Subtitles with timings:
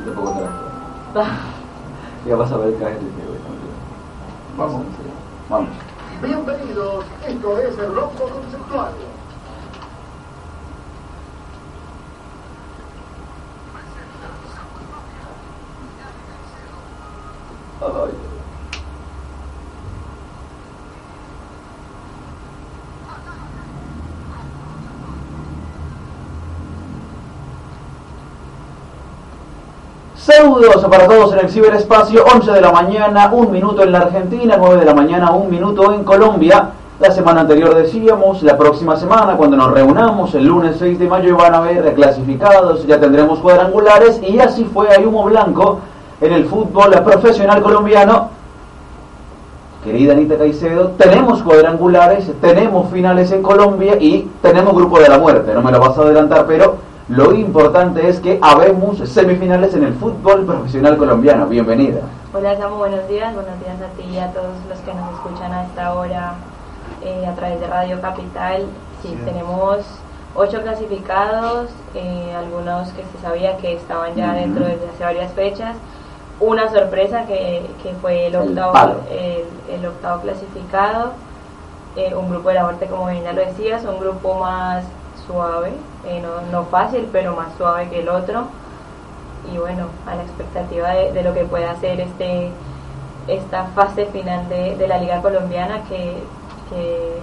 [0.00, 1.26] Y tampoco te la
[2.26, 2.96] Ya vas a ver que hay
[4.56, 4.82] Vamos.
[5.48, 5.68] Vamos.
[6.22, 8.92] Bienvenidos, esto es el Rombo Conceptual.
[30.50, 34.56] Saludos para todos en el ciberespacio, 11 de la mañana, un minuto en la Argentina,
[34.58, 36.70] 9 de la mañana, un minuto en Colombia.
[36.98, 41.36] La semana anterior decíamos, la próxima semana, cuando nos reunamos, el lunes 6 de mayo,
[41.36, 45.78] van a ver clasificados, ya tendremos cuadrangulares, y así fue, hay humo blanco
[46.20, 48.30] en el fútbol profesional colombiano.
[49.84, 55.54] Querida Anita Caicedo, tenemos cuadrangulares, tenemos finales en Colombia y tenemos grupo de la muerte,
[55.54, 59.94] no me lo vas a adelantar, pero lo importante es que habemos semifinales en el
[59.94, 61.46] fútbol profesional colombiano.
[61.48, 62.02] Bienvenida.
[62.32, 63.34] Hola Samu, buenos días.
[63.34, 66.34] Buenos días a ti y a todos los que nos escuchan a esta hora
[67.02, 68.62] eh, a través de Radio Capital.
[69.02, 69.78] Sí, tenemos
[70.36, 75.74] ocho clasificados, eh, algunos que se sabía que estaban ya dentro desde hace varias fechas.
[76.38, 81.14] Una sorpresa que, que fue el octavo, el, octavo clasificado.
[81.96, 84.84] Eh, un grupo de la muerte, como bien ya lo decías, un grupo más
[85.26, 85.72] suave,
[86.06, 88.44] eh, no, fácil, pero más suave que el otro.
[89.52, 92.50] Y bueno, a la expectativa de, lo que pueda hacer este
[93.28, 96.16] esta fase final de, la Liga Colombiana que,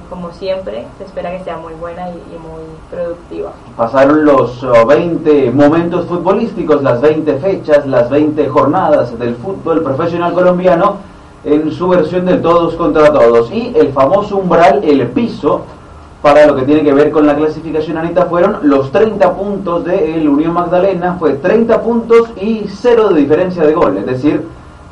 [0.10, 3.52] como siempre se espera que sea muy buena y, muy productiva.
[3.76, 10.98] Pasaron los 20 momentos futbolísticos, las 20 fechas, las 20 jornadas del fútbol profesional colombiano
[11.44, 15.64] en su versión de todos contra todos y el famoso umbral, el piso
[16.22, 20.16] para lo que tiene que ver con la clasificación, Anita, fueron los 30 puntos de
[20.16, 24.44] el Unión Magdalena, fue 30 puntos y cero de diferencia de gol, es decir,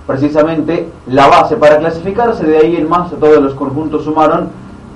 [0.06, 4.50] precisamente la base para clasificarse, de ahí en más todos los conjuntos sumaron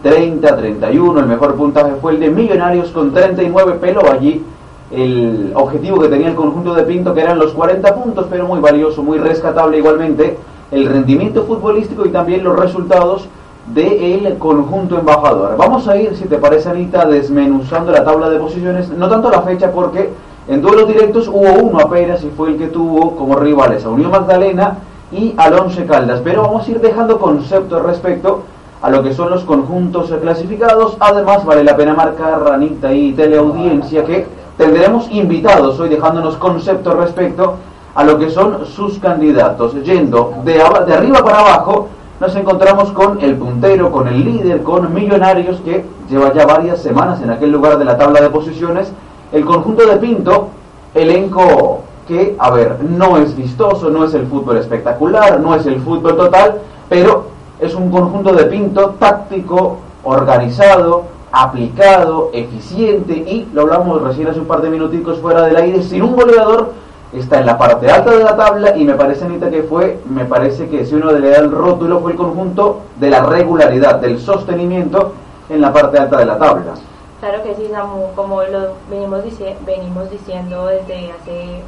[0.04, 4.44] 30, 31, el mejor puntaje fue el de Millonarios con 39, pero allí
[4.92, 8.60] el objetivo que tenía el conjunto de Pinto, que eran los 40 puntos, pero muy
[8.60, 10.38] valioso, muy rescatable igualmente,
[10.72, 13.28] el rendimiento futbolístico y también los resultados
[13.74, 15.56] del conjunto embajador.
[15.58, 19.42] Vamos a ir, si te parece Anita, desmenuzando la tabla de posiciones, no tanto la
[19.42, 20.10] fecha porque
[20.48, 23.90] en todos los directos hubo uno apenas y fue el que tuvo como rivales a
[23.90, 24.78] Unión Magdalena
[25.12, 28.42] y al Once Caldas, pero vamos a ir dejando conceptos respecto
[28.82, 34.04] a lo que son los conjuntos clasificados, además vale la pena marcar Anita y teleaudiencia
[34.06, 34.26] que
[34.58, 37.56] tendremos invitados hoy dejándonos conceptos respecto
[37.94, 43.22] a lo que son sus candidatos, yendo de, de arriba para abajo nos encontramos con
[43.22, 47.78] el puntero, con el líder, con Millonarios, que lleva ya varias semanas en aquel lugar
[47.78, 48.92] de la tabla de posiciones.
[49.32, 50.50] El conjunto de Pinto,
[50.94, 55.80] elenco que, a ver, no es vistoso, no es el fútbol espectacular, no es el
[55.80, 56.60] fútbol total,
[56.90, 57.28] pero
[57.60, 64.48] es un conjunto de Pinto táctico, organizado, aplicado, eficiente y, lo hablamos recién hace un
[64.48, 66.74] par de minuticos fuera del aire, sin un goleador
[67.14, 70.26] está en la parte alta de la tabla y me parece, Anita, que fue, me
[70.26, 74.20] parece que si uno le da el rótulo fue el conjunto de la regularidad, del
[74.20, 75.14] sostenimiento
[75.50, 76.74] en la parte alta de la tabla.
[77.20, 79.24] Claro que sí, Samu, como lo venimos,
[79.66, 81.62] venimos diciendo desde hace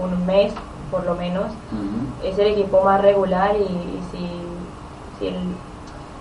[0.00, 0.52] un mes,
[0.90, 1.46] por lo menos,
[2.22, 3.66] es el equipo más regular y,
[4.12, 4.28] si,
[5.18, 5.34] si, el,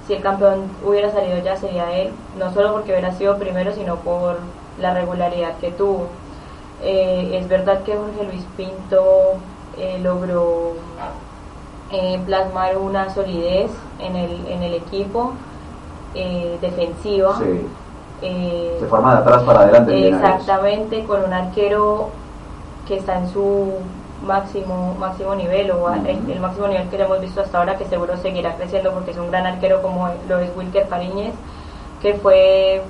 [0.07, 3.97] si el campeón hubiera salido ya sería él, no solo porque hubiera sido primero, sino
[3.97, 4.37] por
[4.79, 6.07] la regularidad que tuvo.
[6.83, 9.35] Eh, es verdad que Jorge Luis Pinto
[9.77, 10.73] eh, logró
[11.91, 15.33] eh, plasmar una solidez en el, en el equipo
[16.59, 17.39] defensiva.
[18.19, 20.09] Se forma de atrás para adelante.
[20.09, 22.09] Exactamente, con un arquero
[22.87, 23.69] que está en su
[24.25, 28.55] máximo máximo nivel o el, máximo nivel que hemos visto hasta ahora que seguro seguirá
[28.55, 31.33] creciendo porque es un gran arquero como lo es Wilker Fariñez
[32.01, 32.83] que fue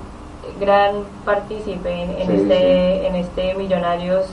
[0.60, 4.26] gran partícipe en, este, en este Millonarios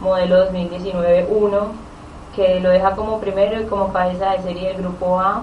[0.00, 1.58] modelo 2019-1,
[2.34, 5.42] que lo deja como primero y como cabeza de serie del grupo A.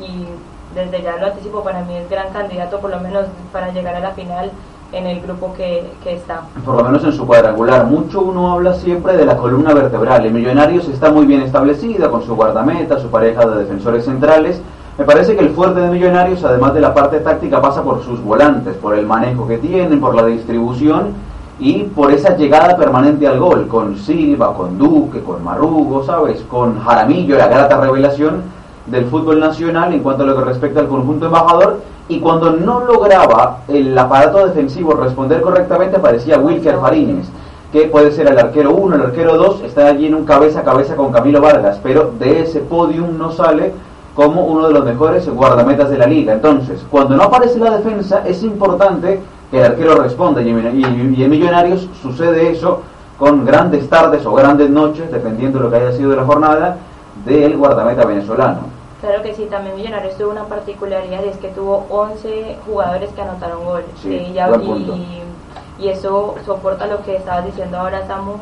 [0.00, 0.26] Y
[0.74, 4.00] desde ya lo anticipo, para mí es gran candidato, por lo menos para llegar a
[4.00, 4.50] la final
[4.92, 6.42] en el grupo que, que, está.
[6.64, 7.86] Por lo menos en su cuadrangular.
[7.86, 10.26] Mucho uno habla siempre de la columna vertebral.
[10.26, 14.60] El Millonarios está muy bien establecida con su guardameta, su pareja de defensores centrales
[15.00, 18.22] me parece que el fuerte de Millonarios, además de la parte táctica, pasa por sus
[18.22, 21.14] volantes, por el manejo que tienen, por la distribución
[21.58, 26.42] y por esa llegada permanente al gol, con Silva, con Duque, con Marrugo, ¿sabes?
[26.42, 28.42] Con Jaramillo, la grata revelación
[28.84, 31.80] del fútbol nacional en cuanto a lo que respecta al conjunto embajador.
[32.08, 37.26] Y cuando no lograba el aparato defensivo responder correctamente, aparecía Wilker Farines.
[37.72, 40.64] que puede ser el arquero 1, el arquero 2, está allí en un cabeza a
[40.64, 43.72] cabeza con Camilo Vargas, pero de ese podium no sale
[44.14, 46.32] como uno de los mejores guardametas de la liga.
[46.32, 49.20] Entonces, cuando no aparece la defensa, es importante
[49.50, 50.42] que el arquero responda.
[50.42, 52.80] Y, en Millonarios sucede eso
[53.18, 56.76] con grandes tardes o grandes noches, dependiendo de lo que haya sido de la jornada,
[57.24, 58.60] del guardameta venezolano.
[59.00, 63.22] Claro que sí, también Millonarios tuvo una particularidad y es que tuvo 11 jugadores que
[63.22, 63.86] anotaron goles.
[64.04, 68.34] y, y, eso soporta lo que estabas diciendo ahora, Samu,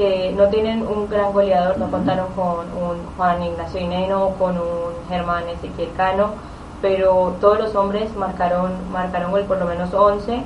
[0.00, 4.94] que no tienen un gran goleador, no contaron con un Juan Ignacio Ineno con un
[5.10, 6.30] Germán Ezequiel Cano,
[6.80, 10.42] pero todos los hombres marcaron, marcaron gol, por lo menos 11,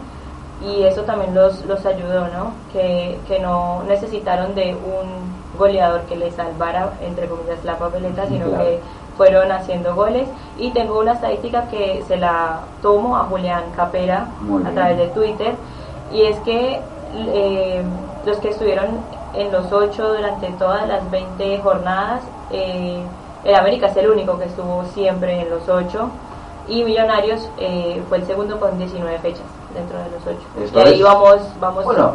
[0.67, 2.51] y eso también los, los ayudó, ¿no?
[2.73, 8.47] Que, que no necesitaron de un goleador que les salvara, entre comillas, la papeleta, sino
[8.59, 8.81] que
[9.17, 10.27] fueron haciendo goles.
[10.59, 14.27] Y tengo una estadística que se la tomo a Julián Capera
[14.67, 15.55] a través de Twitter,
[16.13, 16.81] y es que
[17.15, 17.85] eh,
[18.27, 18.87] los que estuvieron
[19.37, 23.03] en los ocho durante todas las 20 jornadas, eh,
[23.45, 26.09] el América es el único que estuvo siempre en los ocho
[26.67, 29.43] y Millonarios eh, fue el segundo con 19 fechas
[29.75, 30.79] dentro de los ocho.
[30.79, 31.85] y ahí vamos, vamos.
[31.85, 32.13] Bueno,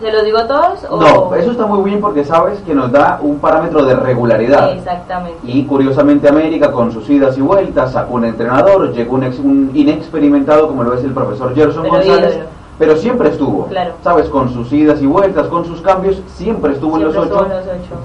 [0.00, 0.82] ¿Se los digo todos?
[0.90, 4.72] No, eso está muy bien porque sabes que nos da un parámetro de regularidad.
[4.72, 5.38] Exactamente.
[5.44, 10.66] Y curiosamente América con sus idas y vueltas sacó un entrenador, llegó un, un inexperimentado
[10.66, 12.40] como lo es el profesor Gerson González
[12.78, 13.68] pero siempre estuvo,
[14.02, 14.28] ¿sabes?
[14.28, 17.46] Con sus idas y vueltas, con sus cambios, siempre estuvo, en, los ocho,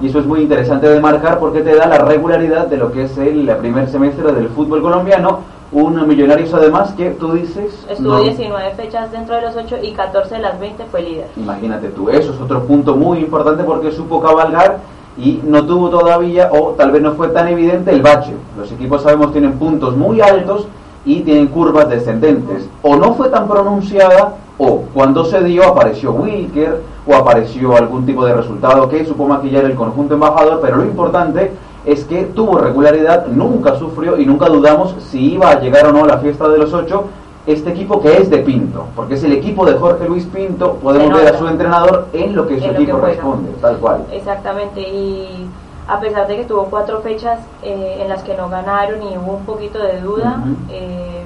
[0.01, 3.03] Y eso es muy interesante de marcar porque te da la regularidad de lo que
[3.03, 5.39] es el primer semestre del fútbol colombiano.
[5.69, 7.85] Un Millonarios además que tú dices...
[7.89, 11.27] Estuvo 19 fechas dentro de los 8 y 14 de las 20 fue líder.
[11.35, 14.79] Imagínate tú, eso es otro punto muy importante porque supo cabalgar
[15.17, 18.33] y no tuvo todavía, o tal vez no fue tan evidente, el bache.
[18.57, 20.67] Los equipos sabemos tienen puntos muy altos
[21.03, 22.69] y tienen curvas descendentes.
[22.81, 28.25] O no fue tan pronunciada o cuando se dio apareció Wilker o apareció algún tipo
[28.25, 31.51] de resultado que supo maquillar el conjunto embajador, pero lo importante
[31.85, 36.03] es que tuvo regularidad, nunca sufrió y nunca dudamos si iba a llegar o no
[36.03, 37.05] a la fiesta de los ocho
[37.45, 41.13] este equipo que es de Pinto, porque es el equipo de Jorge Luis Pinto, podemos
[41.13, 44.03] ver a su entrenador en lo que su equipo responde, tal cual.
[44.11, 45.47] Exactamente, y
[45.87, 49.37] a pesar de que tuvo cuatro fechas eh, en las que no ganaron y hubo
[49.37, 51.23] un poquito de duda, eh,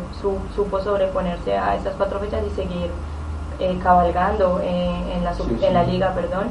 [0.56, 2.92] supo sobreponerse a esas cuatro fechas y seguir
[3.62, 5.34] eh, cabalgando en, la
[5.68, 6.46] en la liga, perdón,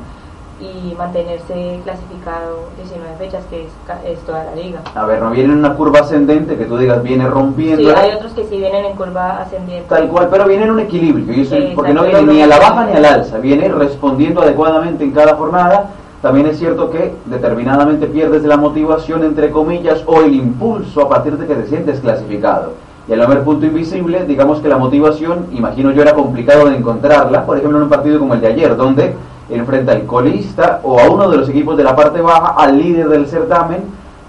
[0.61, 4.81] y mantenerse clasificado 19 fechas, que es, toda la liga.
[4.95, 7.83] A ver, no viene en una curva ascendente que tú digas viene rompiendo.
[7.83, 9.87] Sí, hay otros que sí vienen en curva ascendente.
[9.89, 12.93] Tal cual, pero viene en un equilibrio, porque no viene ni a la baja ni
[12.93, 15.91] al alza, viene respondiendo adecuadamente en cada jornada.
[16.23, 21.37] También es cierto que determinadamente pierdes la motivación, entre comillas, o el impulso a partir
[21.39, 22.75] de que te sientes clasificado
[23.11, 27.57] y al punto invisible, digamos que la motivación, imagino yo, era complicado de encontrarla, por
[27.57, 29.17] ejemplo en un partido como el de ayer, donde
[29.49, 33.09] enfrenta al colista o a uno de los equipos de la parte baja, al líder
[33.09, 33.79] del certamen,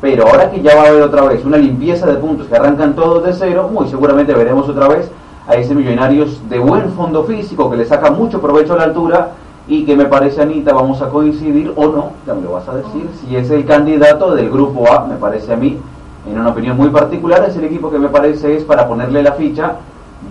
[0.01, 2.95] pero ahora que ya va a haber otra vez una limpieza de puntos que arrancan
[2.95, 5.11] todos de cero, muy seguramente veremos otra vez
[5.47, 9.33] a ese Millonarios de buen fondo físico que le saca mucho provecho a la altura
[9.67, 12.77] y que me parece, Anita, vamos a coincidir o no, ya me lo vas a
[12.77, 15.77] decir, si es el candidato del grupo A, me parece a mí,
[16.31, 19.33] en una opinión muy particular, es el equipo que me parece es para ponerle la
[19.33, 19.75] ficha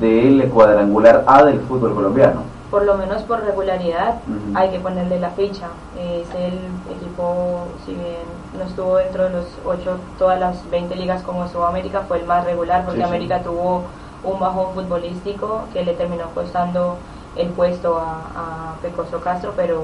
[0.00, 2.42] del cuadrangular A del fútbol colombiano.
[2.70, 4.20] Por lo menos por regularidad
[4.54, 5.66] hay que ponerle la ficha.
[5.98, 6.54] Es el
[6.96, 8.22] equipo, si bien
[8.56, 12.44] no estuvo dentro de los 8, todas las 20 ligas como Sudamérica, fue el más
[12.44, 13.82] regular porque América tuvo
[14.22, 16.96] un bajón futbolístico que le terminó costando
[17.36, 19.82] el puesto a, Pecoso Castro, pero,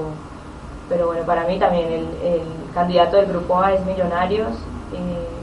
[0.89, 2.41] pero bueno, para mí también el, el
[2.73, 4.53] candidato del grupo A es Millonarios.
[4.93, 5.36] Eh,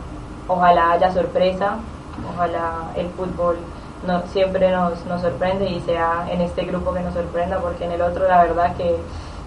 [0.48, 1.76] ojalá haya sorpresa,
[2.34, 3.56] ojalá el fútbol
[4.06, 7.92] no, siempre nos, nos sorprende y sea en este grupo que nos sorprenda, porque en
[7.92, 8.96] el otro la verdad que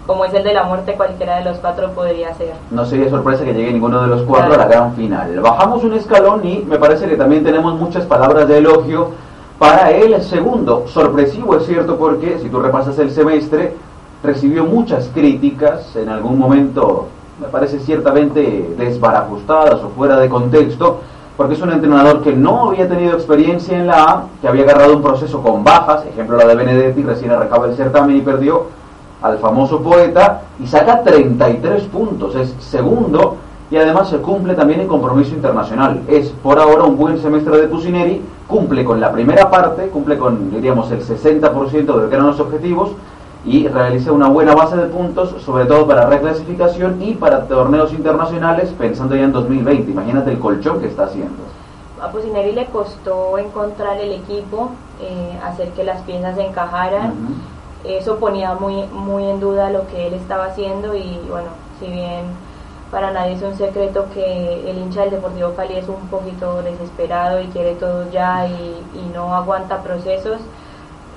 [0.08, 2.54] como es el de la muerte, cualquiera de los cuatro podría ser.
[2.70, 5.38] No sería sorpresa que llegue ninguno de los cuatro a la gran final.
[5.38, 9.10] Bajamos un escalón y me parece que también tenemos muchas palabras de elogio
[9.58, 10.86] para el segundo.
[10.88, 13.74] Sorpresivo es cierto porque si tú repasas el semestre,
[14.22, 17.08] recibió muchas críticas, en algún momento
[17.40, 21.00] me parece ciertamente desbarajustadas o fuera de contexto,
[21.36, 24.96] porque es un entrenador que no había tenido experiencia en la A, que había agarrado
[24.96, 28.64] un proceso con bajas, ejemplo la de Benedetti, recién arrancaba el certamen y perdió
[29.22, 33.36] al famoso poeta, y saca 33 puntos, es segundo,
[33.70, 36.00] y además se cumple también en compromiso internacional.
[36.08, 40.50] Es por ahora un buen semestre de Pusineri, cumple con la primera parte, cumple con,
[40.50, 42.90] diríamos, el 60% de lo que eran los objetivos,
[43.48, 48.74] y realice una buena base de puntos, sobre todo para reclasificación y para torneos internacionales,
[48.78, 49.90] pensando ya en 2020.
[49.90, 51.42] Imagínate el colchón que está haciendo.
[52.00, 57.14] A Pusineri le costó encontrar el equipo, eh, hacer que las piezas encajaran.
[57.84, 61.48] eso ponía muy, muy en duda lo que él estaba haciendo y bueno,
[61.80, 62.26] si bien
[62.90, 67.40] para nadie es un secreto que el hincha del Deportivo Cali es un poquito desesperado
[67.40, 70.38] y quiere todo ya y, no aguanta procesos.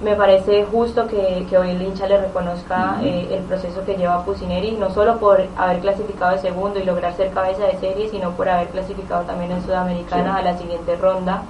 [0.03, 4.71] Me parece justo que, hoy el hincha le reconozca eh, el proceso que lleva Pusineri,
[4.71, 8.49] no solo por haber clasificado de segundo y lograr ser cabeza de serie, sino por
[8.49, 11.43] haber clasificado también en Sudamericana a la siguiente ronda,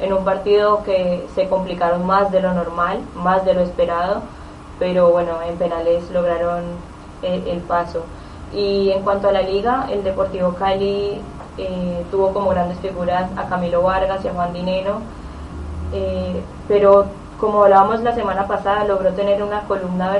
[0.00, 4.22] en un partido que se complicaron más de lo normal, más de lo esperado,
[4.78, 6.62] pero bueno, en penales lograron
[7.22, 8.04] el paso.
[8.54, 11.20] Y en cuanto a la liga, el Deportivo Cali
[11.58, 15.00] eh, tuvo como grandes figuras a Camilo Vargas y a Juan Dinero,
[15.92, 20.12] eh, pero como hablábamos la semana pasada, logró tener una columna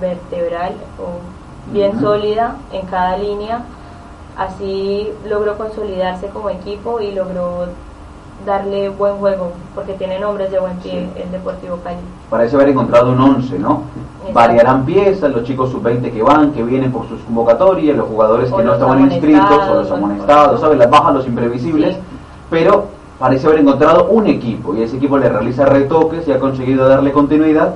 [0.00, 0.72] vertebral,
[1.72, 3.60] bien sólida en cada línea,
[4.38, 7.66] así logró consolidarse como equipo y logró
[8.46, 11.98] darle buen juego, porque tiene nombres de buen pie el Deportivo Cali.
[12.30, 13.82] Parece haber encontrado un 11, ¿no?
[14.32, 18.62] Variarán piezas, los chicos sub-20 que van, que vienen por sus convocatorias, los jugadores que
[18.62, 20.78] no estaban inscritos o los amonestados, ¿sabes?
[20.78, 21.96] Las bajas, los imprevisibles,
[22.50, 26.88] pero parece haber encontrado un equipo y ese equipo le realiza retoques y ha conseguido
[26.88, 27.74] darle continuidad,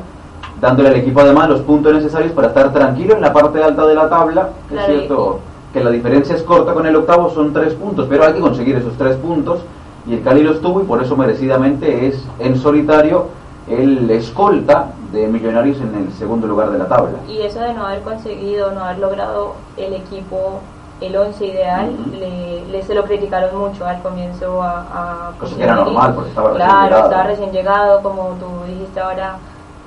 [0.60, 3.94] dándole al equipo además los puntos necesarios para estar tranquilo en la parte alta de
[3.94, 4.50] la tabla.
[4.70, 5.40] Es cierto
[5.72, 8.76] que la diferencia es corta con el octavo, son tres puntos, pero hay que conseguir
[8.76, 9.60] esos tres puntos
[10.06, 13.26] y el Cali lo estuvo y por eso merecidamente es en solitario
[13.68, 17.18] el escolta de Millonarios en el segundo lugar de la tabla.
[17.28, 20.60] Y eso de no haber conseguido, no haber logrado el equipo,
[21.00, 25.30] el 11 ideal, le, se lo criticaron mucho al comienzo a...
[25.30, 27.04] a que era normal porque estaba recién llegado.
[27.04, 29.38] estaba recién llegado, como tú dijiste ahora,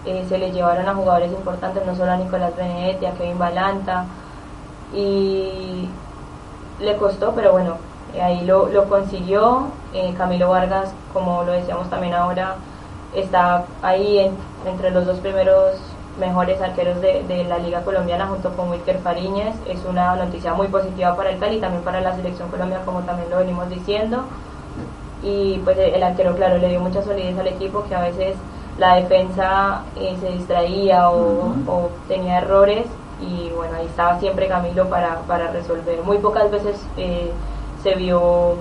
[0.06, 4.06] eh, se le llevaron a jugadores importantes, no solo a Nicolás Benedetti, a Kevin Balanta,
[4.94, 5.88] y
[6.80, 7.78] le costó, pero bueno,
[8.22, 9.68] ahí lo, lo consiguió.
[9.94, 12.56] Eh, Camilo Vargas, como lo decíamos también ahora,
[13.16, 14.32] está ahí
[14.66, 15.78] entre los dos primeros
[16.20, 19.56] mejores arqueros de, la Liga Colombiana junto con Wilker Fariñez.
[19.68, 23.02] Es una noticia muy positiva para el Cali y también para la selección colombiana, como
[23.02, 24.26] también lo venimos diciendo.
[25.24, 28.36] Y pues el arquero, claro, le dio mucha solidez al equipo que a veces
[28.78, 32.86] la defensa eh, se distraía o, tenía errores
[33.22, 36.04] y bueno, ahí estaba siempre Camilo para, para resolver.
[36.04, 37.32] Muy pocas veces eh,
[37.84, 38.58] se vio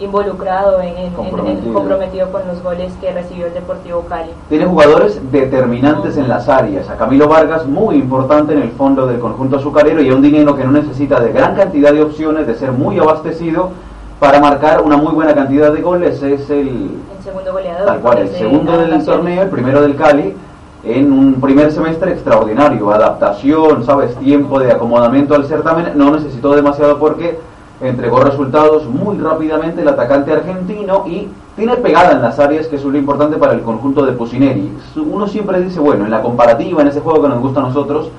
[0.00, 2.30] involucrado en, comprometido.
[2.32, 4.30] con los goles que recibió el Deportivo Cali.
[4.48, 6.88] Tiene jugadores determinantes en las áreas.
[6.88, 10.56] A Camilo Vargas, muy importante en el fondo del conjunto azucarero y a un dinero
[10.56, 13.70] que no necesita de gran cantidad de opciones, de ser muy abastecido
[14.18, 16.22] para marcar una muy buena cantidad de goles.
[16.22, 18.18] Es el, el segundo goleador.
[18.18, 20.34] el segundo del torneo, el primero del Cali
[20.82, 26.98] en un primer semestre extraordinario, adaptación, sabes, tiempo de acomodamiento al certamen, no necesitó demasiado
[26.98, 27.38] porque
[27.80, 32.84] entregó resultados muy rápidamente el atacante argentino y tiene pegada en las áreas que es
[32.84, 34.70] lo importante para el conjunto de Pusineri.
[34.96, 38.10] Uno siempre dice, bueno, en la comparativa, en ese juego que nos gusta a nosotros,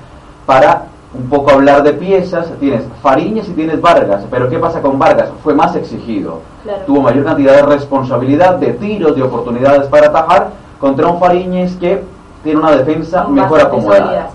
[0.46, 4.98] para un poco hablar de piezas, tienes Fariñas y tienes Vargas, pero ¿qué pasa con
[4.98, 5.30] Vargas?
[5.44, 6.40] Fue más exigido,
[6.86, 10.50] tuvo mayor cantidad de responsabilidad, de tiros, de oportunidades para atajar,
[10.80, 12.02] contra un Fariñez que
[12.42, 14.30] tiene una defensa mejor acomodada.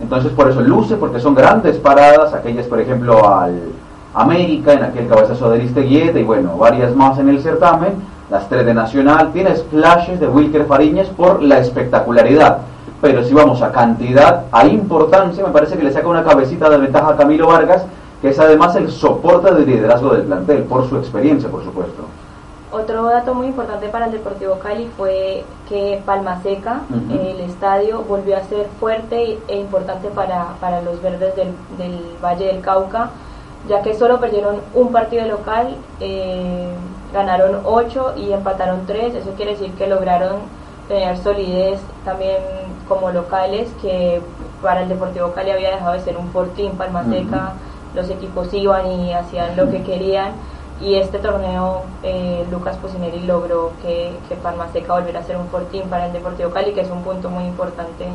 [0.00, 3.60] Entonces por eso luce, porque son grandes paradas, aquellas por ejemplo al
[4.14, 7.94] América, en aquel cabezazo de Listeguieta y bueno, varias más en el certamen,
[8.30, 12.58] las tres de Nacional, tienes flashes de Wilker Fariñas por la espectacularidad,
[13.00, 16.78] pero si vamos a cantidad, a importancia, me parece que le saca una cabecita de
[16.78, 17.84] ventaja a Camilo Vargas,
[18.20, 22.02] que es además el soporte de liderazgo del plantel, por su experiencia, por supuesto.
[22.70, 28.36] Otro dato muy importante para el Deportivo Cali fue que Palma Seca, el estadio, volvió
[28.36, 33.10] a ser fuerte e importante para, para los verdes del, del Valle del Cauca
[33.66, 36.68] ya que solo perdieron un partido local, eh,
[37.12, 40.36] ganaron 8 y empataron 3, eso quiere decir que lograron
[40.88, 42.38] tener solidez también
[42.88, 44.20] como locales, que
[44.62, 47.54] para el Deportivo Cali había dejado de ser un fortín, Palma Seca,
[47.94, 50.32] los equipos iban y hacían lo que querían,
[50.80, 55.48] y este torneo eh, Lucas Pusineri logró que, que Palma Seca volviera a ser un
[55.48, 58.06] fortín para el Deportivo Cali, que es un punto muy importante,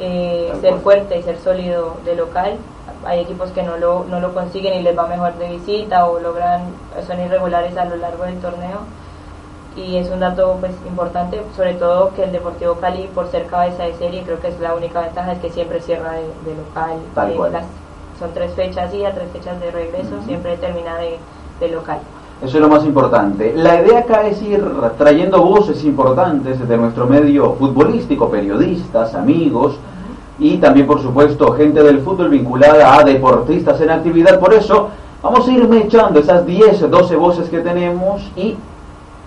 [0.00, 2.58] eh, ser fuerte y ser sólido de local
[3.04, 6.20] hay equipos que no lo, no lo consiguen y les va mejor de visita o
[6.20, 6.62] logran,
[7.06, 8.80] son irregulares a lo largo del torneo.
[9.76, 13.84] Y es un dato pues importante, sobre todo que el Deportivo Cali, por ser cabeza
[13.84, 16.98] de serie, creo que es la única ventaja, es que siempre cierra de, local.
[17.30, 17.64] Eh,
[18.18, 21.18] son tres fechas y a tres fechas de regreso, siempre termina de,
[21.60, 22.00] de local.
[22.42, 23.52] Eso es lo más importante.
[23.54, 24.62] La idea acá es ir
[24.98, 29.78] trayendo voces importantes de nuestro medio futbolístico, periodistas, amigos,
[30.40, 34.40] y también, por supuesto, gente del fútbol vinculada a deportistas en actividad.
[34.40, 34.88] Por eso,
[35.22, 38.56] vamos a ir echando esas 10, 12 voces que tenemos y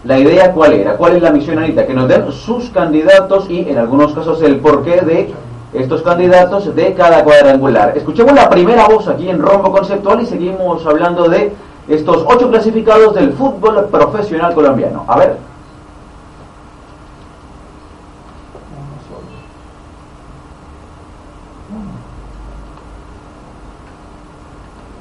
[0.04, 3.70] la idea cuál era, cuál es la misión ahorita, que nos den sus candidatos y
[3.70, 5.32] en algunos casos el porqué de
[5.74, 7.96] estos candidatos de cada cuadrangular.
[7.96, 11.54] Escuchemos la primera voz aquí en Rombo Conceptual y seguimos hablando de
[11.88, 15.06] estos ocho clasificados del fútbol profesional colombiano.
[15.08, 15.53] A ver.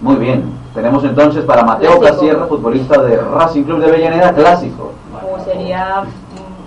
[0.02, 0.52] Muy bien.
[0.74, 4.92] Tenemos entonces para Mateo Casierra, futbolista de Racing Club de Avellaneda, clásico.
[5.20, 6.02] Como sería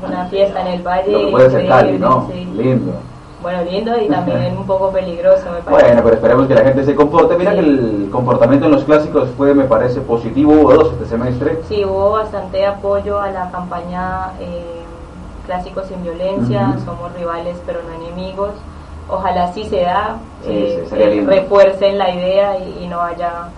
[0.07, 1.11] una fiesta en el valle.
[1.11, 2.29] Lo que puede ser Cali, ¿no?
[2.53, 2.93] Lindo.
[3.41, 5.85] Bueno, lindo y también un poco peligroso, me parece.
[5.85, 7.35] Bueno, pero esperemos que la gente se comporte.
[7.37, 10.53] Mira que el comportamiento en los clásicos fue, me parece, positivo.
[10.53, 11.59] Hubo dos este semestre.
[11.67, 14.81] Sí, hubo bastante apoyo a la campaña eh,
[15.45, 16.75] Clásicos sin Violencia.
[16.85, 18.51] Somos rivales, pero no enemigos.
[19.09, 23.49] Ojalá sí se da, Sí, eh, eh, refuercen la idea y, y no haya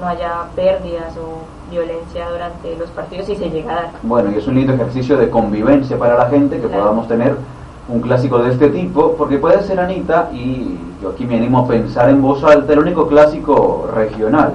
[0.00, 3.90] no haya pérdidas o violencia durante los partidos si se llega a dar.
[4.02, 6.82] Bueno, y es un lindo ejercicio de convivencia para la gente que Claro.
[6.84, 7.36] podamos tener
[7.88, 11.66] un clásico de este tipo, porque puede ser, Anita, y yo aquí me animo a
[11.68, 14.52] pensar en voz alta, el único clásico regional.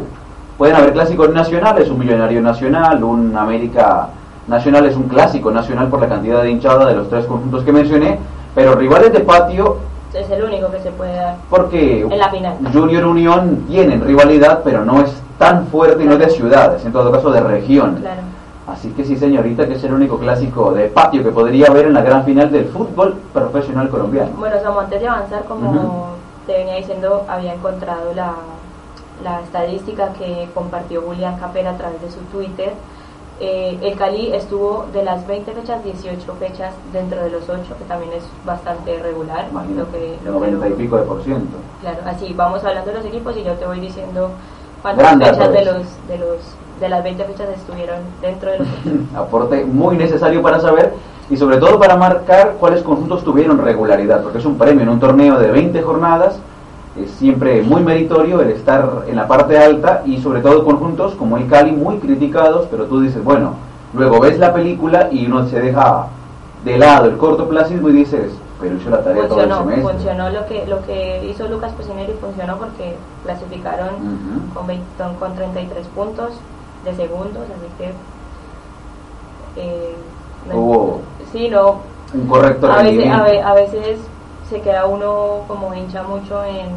[0.57, 4.09] Pueden haber clásicos nacionales, un Millonario Nacional, un América
[4.47, 7.71] Nacional es un clásico nacional por la cantidad de hinchada de los tres conjuntos que
[7.73, 8.17] mencioné,
[8.55, 9.77] pero rivales de patio,
[10.13, 12.57] Es el único que se puede dar porque en la final.
[12.73, 16.91] Junior Unión tienen rivalidad, pero no es tan fuerte y no es de ciudades, en
[16.93, 17.97] todo caso de región.
[17.97, 18.21] Claro.
[18.67, 21.93] Así que sí, señorita, que es el único clásico de patio que podría haber en
[21.93, 24.31] la gran final del fútbol profesional colombiano.
[24.37, 26.07] Bueno, Samu, antes de avanzar, como
[26.45, 28.33] te venía diciendo, había encontrado la,
[29.23, 32.73] la estadística que compartió Julián Capera a través de su Twitter.
[33.39, 37.85] Eh, el Cali estuvo de las 20 fechas, 18 fechas dentro de los 8, que
[37.87, 39.45] también es bastante regular.
[39.51, 41.57] Imagínate, Lo que, lo que 90 y lo- pico de por ciento.
[41.81, 44.31] Claro, así vamos hablando de los equipos y yo te voy diciendo
[44.81, 46.37] cuántas fechas de los, de los
[46.79, 48.95] de las 20 fechas estuvieron dentro de los 8.
[49.17, 50.93] Aporte muy necesario para saber
[51.29, 54.99] y sobre todo para marcar cuáles conjuntos tuvieron regularidad, porque es un premio en un
[54.99, 56.39] torneo de 20 jornadas,
[57.03, 61.37] es siempre muy meritorio el estar en la parte alta y sobre todo conjuntos como
[61.37, 63.53] el Cali muy criticados, pero tú dices, bueno,
[63.93, 66.07] luego ves la película y uno se deja
[66.65, 69.93] de lado el cortoplacismo y dices, pero hizo la tarea todo el funcionó, semestre.
[69.93, 73.89] funcionó lo que lo que hizo Lucas Pesinelli funcionó porque clasificaron
[74.53, 74.83] con, 20
[75.19, 76.31] con 33 puntos
[76.83, 77.91] de segundos, así que
[79.61, 79.95] eh,
[80.49, 81.77] no- Hubo sí, no,
[82.13, 83.17] un correcto a veces, rendimiento.
[83.17, 83.97] a, ve- a veces
[84.49, 86.67] se queda uno como hincha mucho en,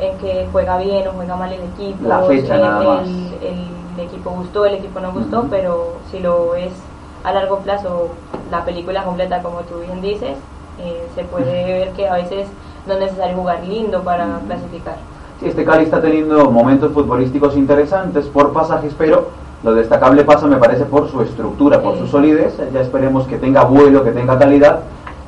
[0.00, 3.08] en que juega bien o juega mal el equipo, La fecha el, nada el- más.
[3.42, 6.72] el equipo gustó, el equipo no gustó, pero si lo ves
[7.24, 8.08] a largo plazo,
[8.50, 10.36] la película completa, como tú bien dices,
[10.80, 12.46] eh, se puede ver que a veces
[12.86, 14.96] no es necesario jugar lindo para clasificar.
[15.40, 19.28] Sí, este Cali está teniendo momentos futbolísticos interesantes por pasajes, pero
[19.62, 22.00] lo destacable pasa, me parece, por su estructura, por Sí.
[22.00, 22.60] su solidez.
[22.72, 24.80] Ya esperemos que tenga vuelo, que tenga calidad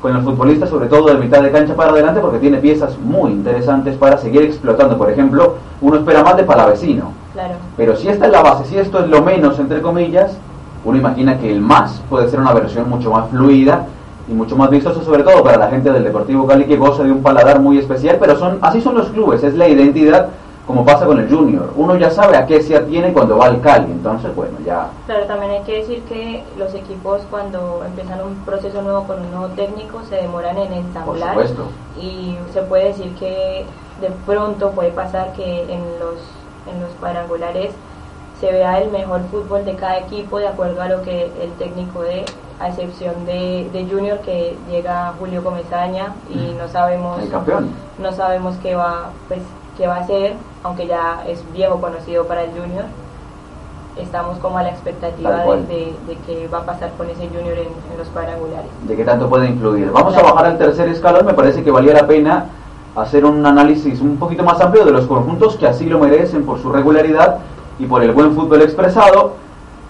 [0.07, 3.31] con los futbolistas, sobre todo de mitad de cancha para adelante, porque tiene piezas muy
[3.31, 4.97] interesantes para seguir explotando.
[4.97, 7.55] Por ejemplo, uno espera más de Palavecino, Claro.
[7.75, 10.37] pero si esta es la base, si esto es lo menos, entre comillas,
[10.85, 13.85] uno imagina que el más puede ser una versión mucho más fluida
[14.29, 17.11] y mucho más vistosa, sobre todo para la gente del Deportivo Cali que goza de
[17.11, 20.29] un paladar muy especial, pero son así son los clubes, es la identidad
[20.67, 21.71] como pasa con el Junior.
[21.77, 25.25] Uno ya sabe a qué se atiene cuando va al Cali, entonces bueno, ya Claro,
[25.25, 29.47] también hay que decir que los equipos cuando empiezan un proceso nuevo con un nuevo
[29.55, 31.67] técnico se demoran en por ensamblar supuesto.
[32.01, 33.65] y se puede decir que
[34.01, 36.19] de pronto puede pasar que en los
[36.71, 37.71] en los cuadrangulares
[38.41, 42.01] se vea el mejor fútbol de cada equipo de acuerdo a lo que el técnico
[42.03, 42.23] dé,
[42.59, 47.69] a excepción de, de Junior que llega Julio Comesaña y no sabemos El campeón.
[47.97, 49.39] no sabemos qué va pues
[49.77, 52.85] qué va a hacer, aunque ya es viejo conocido para el Junior.
[53.97, 55.67] Estamos como a la expectativa de, cual.
[55.67, 58.69] de- de qué va a pasar con ese Junior en, en los cuadrangulares.
[58.83, 59.89] de qué tanto puede influir.
[59.91, 62.45] Vamos a bajar al tercer escalón, me parece que valía la pena
[62.95, 66.59] hacer un análisis un poquito más amplio de los conjuntos que así lo merecen por
[66.61, 67.37] su regularidad
[67.79, 69.33] y por el buen fútbol expresado.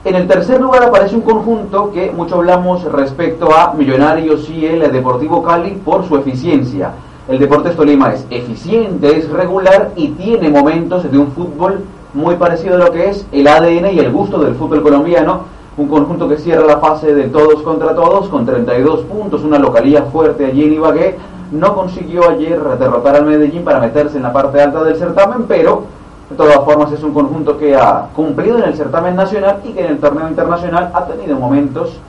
[0.05, 4.89] En el tercer lugar aparece un conjunto que mucho hablamos respecto a Millonarios y el
[4.91, 6.91] Deportivo Cali por su eficiencia.
[7.27, 11.81] El Deportes Tolima es eficiente, es regular y tiene momentos de un fútbol
[12.13, 15.41] muy parecido a lo que es el ADN y el gusto del fútbol colombiano.
[15.75, 20.03] Un conjunto que cierra la fase de todos contra todos con 32 puntos, una localía
[20.03, 21.17] fuerte allí en Ibagué.
[21.51, 25.83] No consiguió ayer derrotar al Medellín para meterse en la parte alta del certamen, pero
[26.29, 29.81] de todas formas es un conjunto que ha cumplido en el certamen nacional y que
[29.81, 31.99] en el torneo internacional ha tenido momentos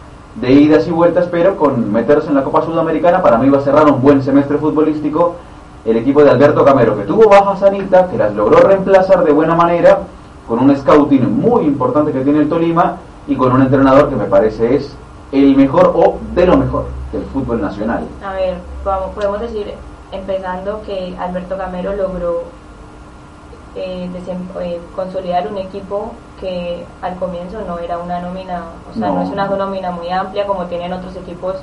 [0.40, 3.62] de idas y vueltas, pero con meterse en la Copa Sudamericana para mí va a
[3.62, 5.36] cerrar un buen semestre futbolístico
[5.84, 9.54] el equipo de Alberto Camero, que tuvo bajas Anita, que las logró reemplazar de buena
[9.54, 10.00] manera,
[10.46, 12.96] con un scouting muy importante que tiene el Tolima
[13.26, 14.96] y con un entrenador que me parece es
[15.32, 18.04] el mejor o de lo mejor del fútbol nacional.
[18.24, 18.56] A ver,
[19.14, 19.74] podemos decir
[20.12, 22.44] empezando que Alberto Gamero logró
[23.74, 24.08] eh,
[24.60, 29.30] eh, consolidar un equipo que al comienzo no era una nómina, o sea, no, es
[29.30, 31.56] una nómina muy amplia como tienen otros equipos,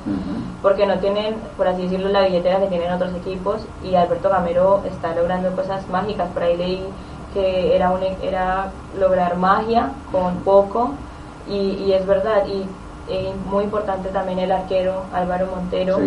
[0.62, 4.82] porque no tienen, por así decirlo, la billetera que tienen otros equipos y Alberto Gamero
[4.84, 6.84] está logrando cosas mágicas, por ahí leí
[7.32, 10.92] que era, un, era lograr magia con poco
[11.48, 12.66] y, es verdad, y
[13.08, 15.98] eh, muy importante también el arquero Álvaro Montero,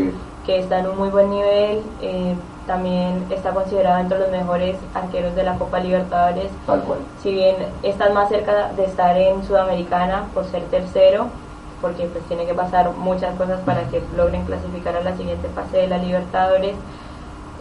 [0.45, 1.83] que está en un muy buen nivel.
[2.01, 2.35] Eh,
[2.69, 6.51] también está considerado entre los mejores arqueros de la Copa Libertadores.
[6.67, 6.99] Tal cual.
[7.23, 11.29] Si bien está más cerca de estar en Sudamericana por ser tercero,
[11.82, 15.77] porque pues tiene que pasar muchas cosas para que logren clasificar a la siguiente fase
[15.77, 16.75] de la Libertadores.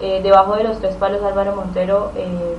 [0.03, 2.59] Eh, debajo de los tres palos Álvaro Montero eh,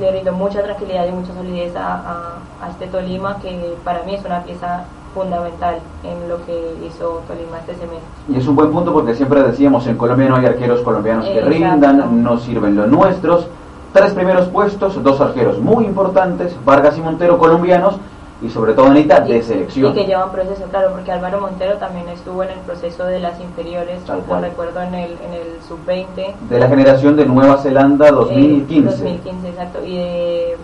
[0.00, 4.24] le brindó mucha tranquilidad y mucha solidez a, a este Tolima, que para mí es
[4.24, 8.00] una pieza fundamental en lo que hizo Tolima este semestre.
[8.28, 11.40] Y es un buen punto porque siempre decíamos, en Colombia no hay arqueros colombianos que
[11.40, 13.46] rindan, no sirven los nuestros.
[13.92, 17.94] Tres primeros puestos, dos arqueros muy importantes, Vargas y Montero colombianos,
[18.42, 19.92] y sobre todo Anita de selección.
[19.92, 23.40] Y que llevan proceso, claro, porque Álvaro Montero también estuvo en el proceso de las
[23.40, 26.34] inferiores, lo recuerdo en el, en el sub-20.
[26.50, 28.90] De la generación de Nueva Zelanda 2015.
[28.90, 29.84] 2015, exacto.
[29.84, 30.56] Y de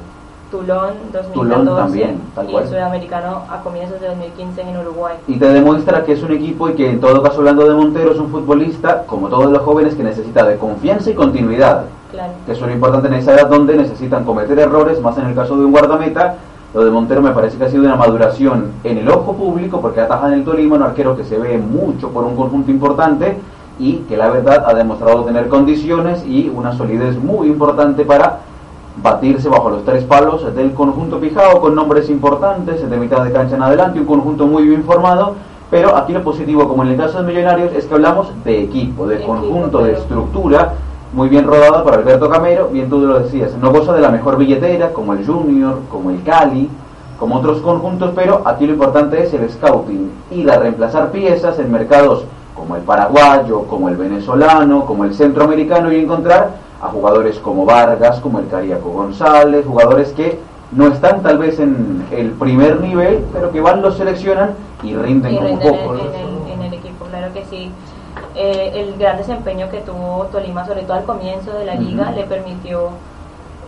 [0.51, 5.15] Tulón 2014 también, y el sudamericano a comienzos de 2015 en Uruguay.
[5.29, 8.13] Y te demuestra que es un equipo y que en todo caso hablando de Montero
[8.13, 11.85] es un futbolista, como todos los jóvenes, que necesita de confianza y continuidad.
[12.11, 12.33] Claro.
[12.45, 15.57] Que es lo importante en esa edad donde necesitan cometer errores, más en el caso
[15.57, 16.35] de un guardameta.
[16.75, 20.01] Lo de Montero me parece que ha sido una maduración en el ojo público porque
[20.01, 23.37] ataja en el Tolima, un arquero que se ve mucho por un conjunto importante
[23.79, 28.41] y que la verdad ha demostrado tener condiciones y una solidez muy importante para
[29.03, 33.57] batirse bajo los tres palos del conjunto fijado con nombres importantes de mitad de cancha
[33.57, 35.35] en adelante, un conjunto muy bien formado,
[35.71, 39.07] pero aquí lo positivo, como en el caso de Millonarios, es que hablamos de equipo,
[39.07, 40.75] de conjunto, de estructura
[41.13, 44.37] muy bien rodada por Alberto Camero, bien tú lo decías, no goza de la mejor
[44.37, 46.69] billetera como el Junior, como el Cali,
[47.19, 51.71] como otros conjuntos, pero aquí lo importante es el scouting, ir a reemplazar piezas en
[51.71, 56.51] mercados como el paraguayo, como el venezolano, como el centroamericano y encontrar
[56.81, 60.39] a jugadores como Vargas, como el Cariaco González, jugadores que
[60.73, 65.37] no están tal vez en el primer nivel, pero que van, los seleccionan y rinden,
[65.37, 65.95] como poco.
[65.95, 67.71] En, el, equipo, claro que sí.
[68.35, 72.25] Eh, el gran desempeño que tuvo Tolima, sobre todo al comienzo de la liga, le
[72.25, 72.91] permitió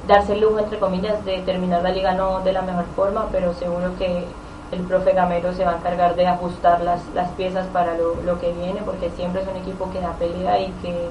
[0.06, 3.52] darse el lujo, entre comillas, de terminar la liga no de la mejor forma, pero
[3.54, 4.24] seguro que
[4.70, 8.40] el profe Gamero se va a encargar de ajustar las, las piezas para lo, lo
[8.40, 11.10] que viene, porque siempre es un equipo que da pelea y que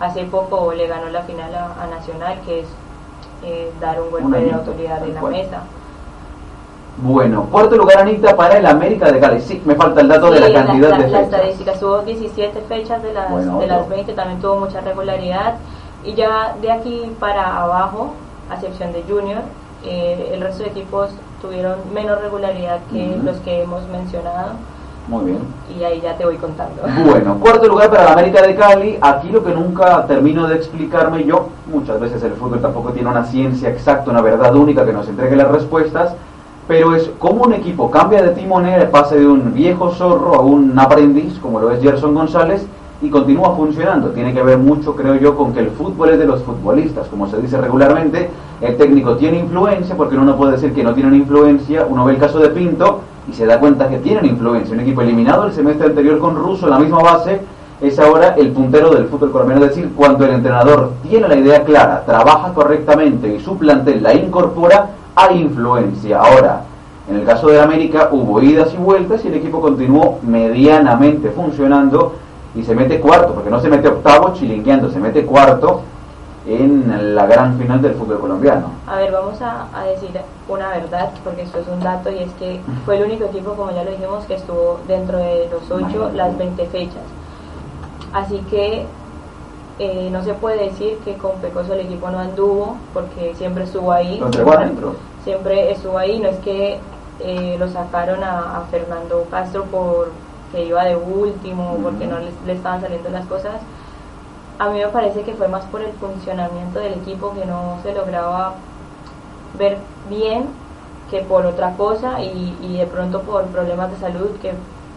[0.00, 2.66] hace poco le ganó la final a, Nacional, que es
[3.44, 5.62] eh, dar un golpe de autoridad en la mesa.
[7.02, 9.40] Bueno, cuarto lugar, Anita, para el América de Cali.
[9.40, 11.12] Sí, me falta el dato de la cantidad de fechas.
[11.12, 15.54] La estadística, tuvo 17 fechas de las, de las 20, también tuvo mucha regularidad.
[16.04, 18.14] Y ya de aquí para abajo,
[18.50, 19.42] a excepción de Junior,
[19.84, 21.10] eh, el resto de equipos
[21.40, 24.52] tuvieron menos regularidad que los que hemos mencionado.
[25.10, 25.38] Muy bien.
[25.76, 26.82] Y ahí ya te voy contando.
[27.04, 28.96] Bueno, cuarto lugar para la América de Cali.
[29.00, 33.24] Aquí lo que nunca termino de explicarme yo, muchas veces el fútbol tampoco tiene una
[33.24, 36.14] ciencia exacta, una verdad única que nos entregue las respuestas,
[36.68, 40.78] pero es como un equipo cambia de timonel, pase de un viejo zorro a un
[40.78, 42.64] aprendiz, como lo es Gerson González,
[43.02, 44.10] y continúa funcionando.
[44.10, 47.26] Tiene que ver mucho, creo yo, con que el fútbol es de los futbolistas, como
[47.26, 48.30] se dice regularmente.
[48.60, 51.84] El técnico tiene influencia, porque uno no puede decir que no tienen influencia.
[51.88, 54.74] Uno ve el caso de Pinto y se da cuenta que tienen influencia.
[54.74, 57.40] Un equipo eliminado el semestre anterior con Russo en la misma base
[57.80, 59.64] es ahora el puntero del fútbol colombiano.
[59.64, 64.14] Es decir, cuando el entrenador tiene la idea clara, trabaja correctamente y su plantel la
[64.14, 66.18] incorpora, hay influencia.
[66.18, 66.64] Ahora,
[67.08, 72.14] en el caso de América hubo idas y vueltas y el equipo continuó medianamente funcionando
[72.56, 75.82] y se mete cuarto, porque no se mete octavo chilingueando, se mete cuarto
[76.50, 78.72] en la gran final del fútbol colombiano.
[78.86, 80.10] A ver, vamos a, decir
[80.48, 83.70] una verdad, porque esto es un dato, y es que fue el único equipo, como
[83.70, 87.02] ya lo dijimos, que estuvo dentro de los ocho, las 20 fechas.
[88.12, 88.84] Así que
[89.78, 93.92] eh, no se puede decir que con Pecoso el equipo no anduvo, porque siempre estuvo
[93.92, 94.20] ahí.
[95.24, 96.78] Siempre, estuvo ahí, no es que
[97.20, 100.10] eh, lo sacaron a, Fernando Castro por
[100.50, 103.52] que iba de último, porque no le estaban saliendo las cosas
[104.60, 107.94] a mí me parece que fue más por el funcionamiento del equipo que no se
[107.94, 108.52] lograba
[109.58, 109.78] ver
[110.10, 110.44] bien
[111.10, 114.52] que por otra cosa y, y de pronto por problemas de salud que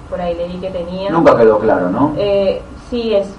[0.10, 1.10] por ahí leí que tenía.
[1.10, 2.14] Nunca quedó claro, ¿no?
[2.18, 3.34] Eh, sí, es,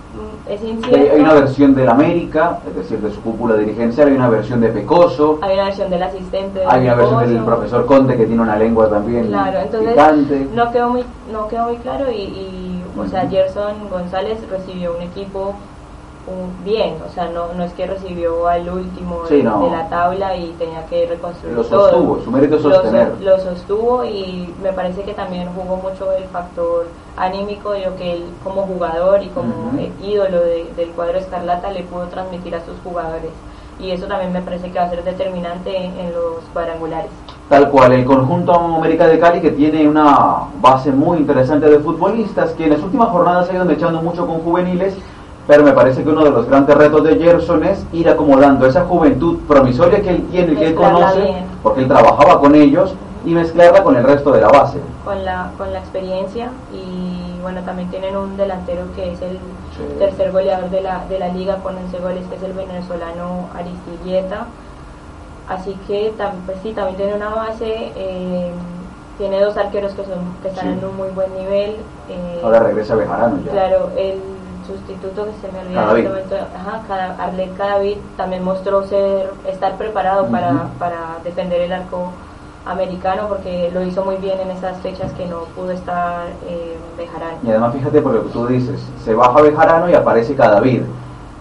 [0.48, 1.12] es incierto.
[1.14, 4.68] Hay una versión del América, es decir, de su cúpula dirigencial, hay una versión de
[4.70, 5.38] Pecoso.
[5.42, 6.62] Hay una versión del asistente.
[6.66, 10.88] hay una versión del profesor Conte que tiene una lengua también claro, entonces No quedó
[10.88, 15.54] muy, no quedó muy claro y, y o sea, Gerson González recibió un equipo
[16.26, 19.64] un- bien, o sea, no, no es que recibió al último Sí, de, no.
[19.64, 21.90] de la tabla y tenía que reconstruir Lo todo.
[21.90, 23.12] sostuvo, su mérito es Lo so- sostener.
[23.20, 28.14] Lo, sostuvo y me parece que también jugó mucho el factor anímico de lo que
[28.14, 32.60] él como jugador y como eh, ídolo de- del cuadro escarlata le pudo transmitir a
[32.64, 33.30] sus jugadores.
[33.80, 37.10] Y eso también me parece que va a ser determinante en, en los cuadrangulares.
[37.48, 42.52] Tal cual, el conjunto América de Cali que tiene una base muy interesante de futbolistas
[42.52, 44.94] que en las últimas jornadas ha ido echando mucho con juveniles,
[45.46, 48.84] pero me parece que uno de los grandes retos de Gerson es ir acomodando esa
[48.84, 51.44] juventud promisoria que él tiene y que él conoce, bien.
[51.62, 52.94] porque él trabajaba con ellos,
[53.26, 54.78] y mezclarla con el resto de la base.
[55.04, 59.38] con la, con la experiencia y bueno, también tienen un delantero que es el
[59.76, 59.82] Sí.
[59.98, 64.46] tercer goleador de la, de la liga con 11 goles, que es el venezolano Aristilleta.
[65.48, 66.12] Así que
[66.46, 68.50] pues sí, también tiene una base, eh,
[69.18, 70.78] tiene dos arqueros que, son, que están Sí.
[70.78, 71.76] en un muy buen nivel.
[72.08, 73.50] eh, Ahora regresa Bejarano ya.
[73.52, 74.20] Claro, el
[74.66, 76.04] sustituto que se me olvidó en Cadavid.
[76.04, 81.72] este momento, ajá, Cada- Arlet Cadavid también mostró ser, estar preparado para, para defender el
[81.72, 82.10] arco
[82.66, 87.36] americano porque lo hizo muy bien en esas fechas que no pudo estar eh, Bejarano.
[87.42, 90.82] Y además fíjate por lo que tú dices, se baja Bejarano y aparece Cadavid.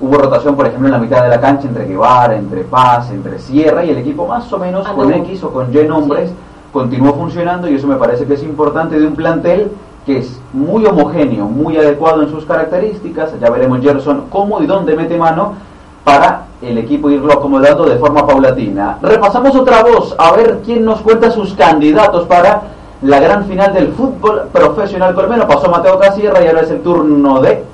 [0.02, 3.40] Hubo rotación, por ejemplo, en la mitad de la cancha entre Guevara, entre Paz, entre
[3.40, 5.24] Sierra y el equipo más o menos con Anduvo.
[5.24, 6.36] X o con Y nombres Sí.
[6.74, 9.72] continuó funcionando y eso me parece que es importante de un plantel
[10.06, 13.40] que es muy homogéneo, muy adecuado en sus características.
[13.40, 15.54] Ya veremos Gerson cómo y dónde mete mano
[16.04, 18.98] para el equipo irlo acomodando de forma paulatina.
[19.02, 22.64] Repasamos otra voz, a ver quién nos cuenta sus candidatos para
[23.02, 25.48] la gran final del fútbol profesional colombiano.
[25.48, 27.73] Pasó Mateo Casierra y ahora es el turno de...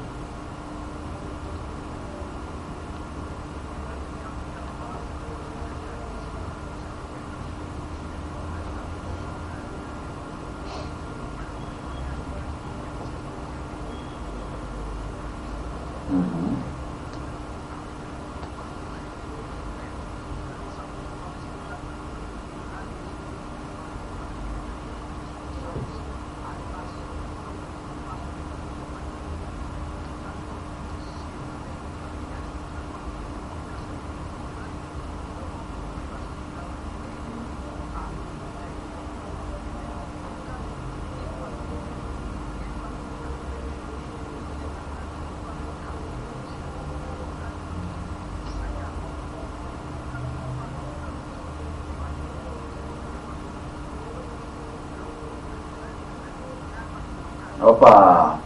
[57.69, 58.39] Opa.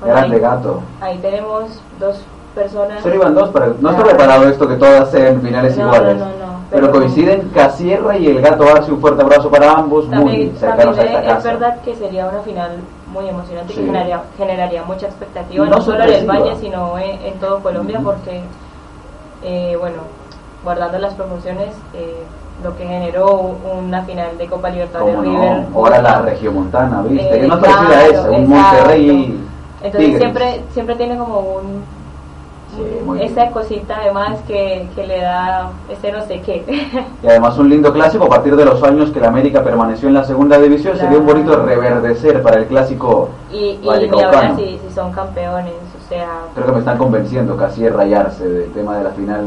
[0.00, 0.82] Bueno, gato.
[1.00, 2.20] Ahí tenemos dos
[2.54, 3.02] personas.
[3.02, 6.18] Solo iban dos, pero no está preparado esto que todas sean finales No, iguales.
[6.18, 6.35] no, no, no,
[6.80, 8.92] pero, coinciden Casierra y el gato Arce.
[8.92, 11.48] Un fuerte abrazo para ambos, muy También, cercanos a también esta es casa.
[11.52, 12.70] verdad que sería una final
[13.12, 13.80] muy emocionante Sí.
[13.80, 16.26] que generaría, generaría mucha expectativa, no, no solo en el.
[16.26, 18.10] Valle, sino en, en todo Colombia, Ujú.
[18.12, 18.40] porque,
[19.42, 19.98] eh, bueno,
[20.64, 22.22] guardando las proporciones, eh,
[22.64, 25.66] lo que generó una final de Copa Libertadores River.
[25.70, 27.36] no, ahora la regiomontana, ¿viste?
[27.36, 28.48] eh, que no parecida a claro, esa, un exacto.
[28.76, 29.40] Monterrey
[29.82, 30.18] Entonces Tigres.
[30.18, 31.84] siempre, siempre tiene como un
[33.06, 33.52] muy esa bien.
[33.52, 36.64] cosita además que, que le da ese no sé qué.
[37.22, 40.14] Y además un lindo clásico a partir de los años que la América permaneció en
[40.14, 40.96] la segunda división.
[40.96, 43.76] Sería un bonito reverdecer para el clásico y
[44.08, 44.56] Caucano.
[44.56, 48.72] si, si son campeones, o sea, Creo que me están convenciendo Casierra y Arce del
[48.72, 49.44] tema de la final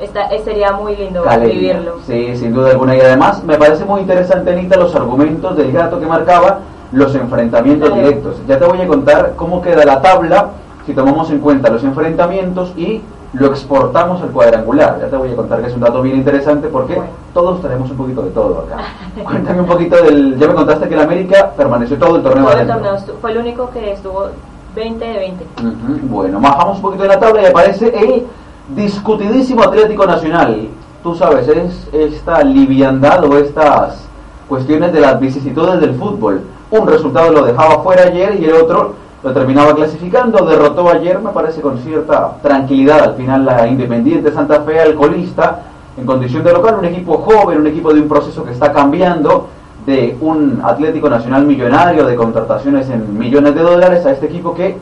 [0.00, 1.96] Está, eh, sería muy lindo vivirlo.
[2.06, 2.94] Sí, sin duda alguna.
[2.96, 6.60] Y además me parece muy interesante, Anita, los argumentos del gato que marcaba
[6.92, 8.02] los enfrentamientos Claro.
[8.04, 8.36] directos.
[8.46, 10.50] Ya te voy a contar cómo queda la tabla
[10.88, 13.02] si tomamos en cuenta los enfrentamientos y
[13.34, 14.98] lo exportamos al cuadrangular.
[14.98, 17.10] Ya te voy a contar que es un dato bien interesante porque Bueno.
[17.34, 18.84] todos tenemos un poquito de todo acá.
[19.22, 20.38] Cuéntame un poquito del...
[20.38, 23.36] Ya me contaste que el América permaneció todo el torneo Todo el torneo fue el
[23.36, 24.28] único que estuvo
[24.74, 25.44] 20 de 20.
[25.60, 28.26] Ujú, Bueno, bajamos un poquito de la tabla y aparece el
[28.74, 30.68] discutidísimo Atlético Nacional.
[31.02, 34.06] Tú sabes, es esta liviandad o estas
[34.48, 36.40] cuestiones de las vicisitudes del fútbol.
[36.70, 40.44] Un resultado lo dejaba fuera ayer y el otro lo terminaba clasificando.
[40.44, 45.62] Derrotó ayer, me parece, con cierta tranquilidad al final la Independiente Santa Fe alcoholista
[45.96, 49.48] en condición de local, un equipo joven, un equipo de un proceso que está cambiando
[49.84, 54.76] de un Atlético Nacional millonario, de contrataciones en millones de dólares, a este equipo que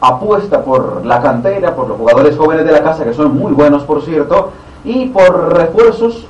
[0.00, 3.82] apuesta por la cantera, por los jugadores jóvenes de la casa, que son muy buenos,
[3.82, 4.50] por cierto,
[4.84, 6.26] y por refuerzos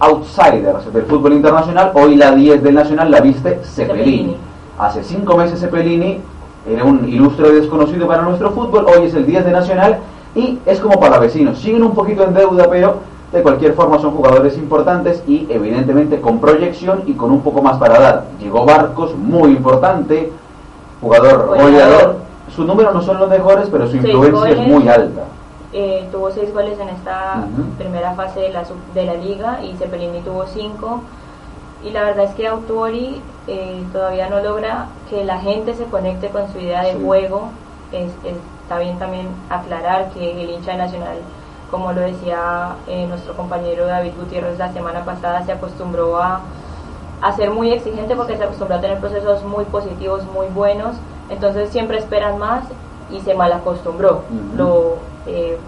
[0.00, 1.92] outsiders del fútbol internacional.
[1.94, 4.36] Hoy la 10 del Nacional la viste Cepelini.
[4.78, 6.20] Hace cinco meses Cepelini
[6.68, 9.98] era un ilustre desconocido para nuestro fútbol, hoy es el 10 de Nacional
[10.34, 12.96] y es como para vecinos, siguen un poquito en deuda, pero
[13.32, 17.78] de cualquier forma son jugadores importantes y evidentemente con proyección y con un poco más
[17.78, 18.24] para dar.
[18.38, 20.30] Llegó Barcos, muy importante,
[21.00, 22.16] jugador goleador.
[22.54, 25.22] Sus números no son los mejores, pero su influencia es muy alta.
[25.72, 27.46] Eh, tuvo seis goles en esta
[27.78, 31.00] primera fase de la, de la liga y Cepelini tuvo cinco.
[31.84, 36.28] Y la verdad es que Autori eh, todavía no logra que la gente se conecte
[36.28, 37.48] con su idea de juego.
[37.92, 41.16] está bien también aclarar que el hincha nacional,
[41.70, 46.40] como lo decía eh, nuestro compañero David Gutiérrez la semana pasada, se acostumbró a,
[47.20, 50.96] a ser muy exigente porque se acostumbró a tener procesos muy positivos, muy buenos.
[51.30, 52.64] Entonces siempre esperan más
[53.10, 54.22] y se mal acostumbró.
[54.56, 55.58] Lo, eh,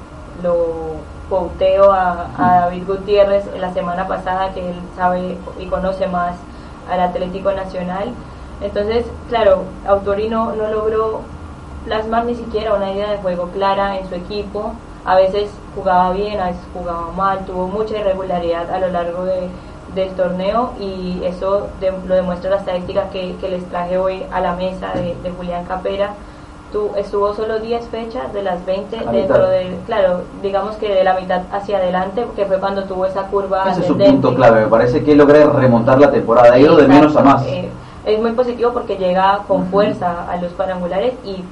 [0.42, 0.96] lo
[1.28, 6.36] pauteo a, David Gutiérrez la semana pasada que él sabe y conoce más
[6.90, 8.12] al Atlético Nacional.
[8.60, 11.20] Entonces, claro, Autorino no logró
[11.84, 14.72] plasmar ni siquiera una idea de juego clara en su equipo.
[15.04, 19.48] A veces jugaba bien, a veces jugaba mal, tuvo mucha irregularidad a lo largo de,
[19.94, 24.92] del torneo y eso lo demuestra la estadística que, les traje hoy a la mesa
[24.94, 26.14] de, de Julián Capera
[26.96, 31.42] estuvo solo 10 fechas de las 20 dentro del, claro, digamos que de la mitad
[31.52, 33.70] hacia adelante, que fue cuando tuvo esa curva.
[33.70, 36.88] Ese es su punto clave, me parece que logra remontar la temporada, ha ido de
[36.88, 37.46] menos a más.
[37.46, 37.68] Eh,
[38.04, 41.42] es muy positivo porque llega con fuerza a los parangulares y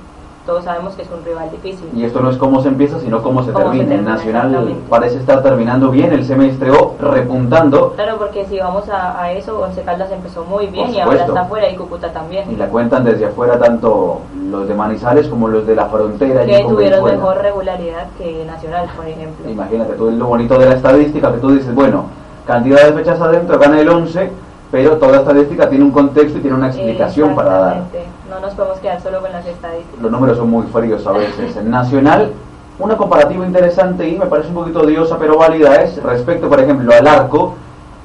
[0.46, 1.88] todos sabemos que es un rival difícil.
[1.94, 3.94] Y esto no es cómo se empieza, sino cómo se, termina.
[3.94, 7.92] El Nacional parece estar terminando bien el semestre o repuntando.
[7.92, 11.70] Claro, porque si vamos a, eso, Once Caldas empezó muy bien y ahora está afuera
[11.70, 12.50] y Cúcuta también.
[12.50, 16.44] Y la cuentan desde afuera tanto los de Manizales como los de la frontera.
[16.44, 19.48] Que tuvieron mejor regularidad que Nacional, por ejemplo.
[19.48, 22.06] Imagínate, tú lo bonito de la estadística, que tú dices, bueno,
[22.46, 24.30] cantidad de fechas adentro, gana el 11,
[24.72, 27.82] pero toda estadística tiene un contexto y tiene una explicación para dar
[28.32, 30.00] no nos podemos quedar solo con las estadísticas.
[30.00, 31.54] Los números son muy fríos a veces.
[31.56, 32.32] En Nacional,
[32.78, 36.92] una comparativa interesante y me parece un poquito odiosa pero válida es respecto, por ejemplo,
[36.94, 37.54] al arco,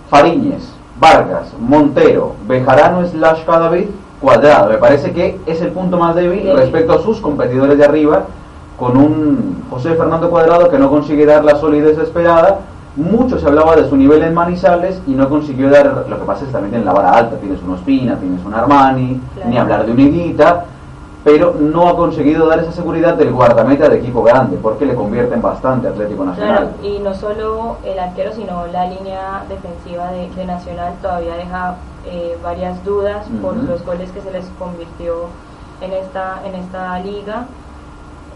[0.09, 3.87] Fariñez, Vargas, Montero, Bejarano slash Cadavid,
[4.19, 4.69] Cuadrado.
[4.69, 8.25] Me parece que es el punto más débil respecto a sus competidores de arriba,
[8.77, 12.59] con un José Fernando Cuadrado que no consigue dar la solidez esperada
[12.97, 16.41] mucho se hablaba de su nivel en Manizales y no consiguió dar, lo que pasa
[16.41, 19.85] es que también tiene la vara alta, tienes un Ospina, tienes un Armani, ni hablar
[19.85, 20.65] de un Higuita,
[21.23, 25.41] pero no ha conseguido dar esa seguridad del guardameta de equipo grande, porque le convierten
[25.41, 26.71] bastante Atlético Nacional.
[26.71, 32.37] Claro, y no solo el arquero, sino la línea defensiva de, Nacional todavía deja eh,
[32.41, 35.25] varias dudas por los goles que se les convirtió
[35.81, 37.45] en esta, en esta liga.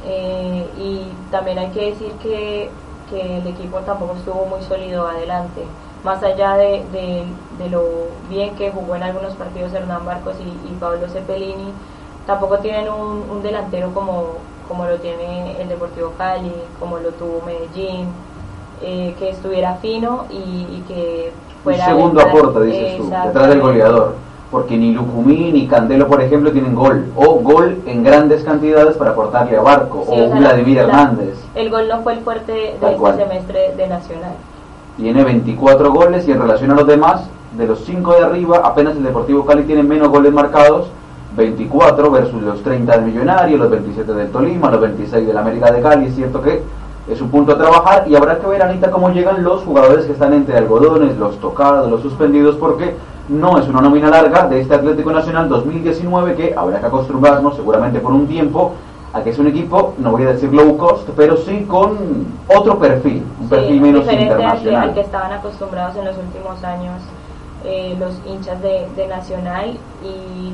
[0.05, 2.69] Eh, y también hay que decir que
[3.11, 5.63] que el equipo tampoco estuvo muy sólido adelante.
[6.03, 7.83] Más allá de, de, lo
[8.27, 11.71] bien que jugó en algunos partidos Hernán Barcos y, Pablo Cepelini,
[12.25, 18.07] tampoco tienen un, delantero como, como lo tiene el Deportivo Cali, como lo tuvo Medellín,
[18.81, 21.31] eh, que estuviera fino y, que
[21.63, 21.89] fuera...
[21.89, 26.51] Un segundo aporte, dices tú, detrás del goleador porque ni Lucumí ni Candelo, por ejemplo,
[26.51, 31.39] tienen gol, o gol en grandes cantidades para aportarle a Barco, o, Vladimir Hernández.
[31.55, 34.33] El gol no fue el fuerte de este semestre de Nacional.
[34.97, 37.23] Tiene 24 goles y en relación a los demás,
[37.57, 40.89] de los 5 de arriba, apenas el Deportivo Cali tiene menos goles marcados,
[41.37, 45.81] 24 versus los 30 del Millonario, los 27 del Tolima, los 26 del América de
[45.81, 46.61] Cali, es cierto que
[47.09, 50.11] es un punto a trabajar y habrá que ver, Anita, cómo llegan los jugadores que
[50.11, 52.95] están entre algodones, los tocados, los suspendidos, porque
[53.29, 57.99] no es una nómina larga de este Atlético Nacional 2019 que habrá que acostumbrarnos seguramente
[57.99, 58.73] por un tiempo
[59.13, 62.79] a que es un equipo, no voy a decir low cost, pero sí con otro
[62.79, 64.89] perfil, un perfil menos internacional.
[64.89, 67.01] Al que estaban acostumbrados en los últimos años
[67.65, 70.53] eh, los hinchas de, Nacional y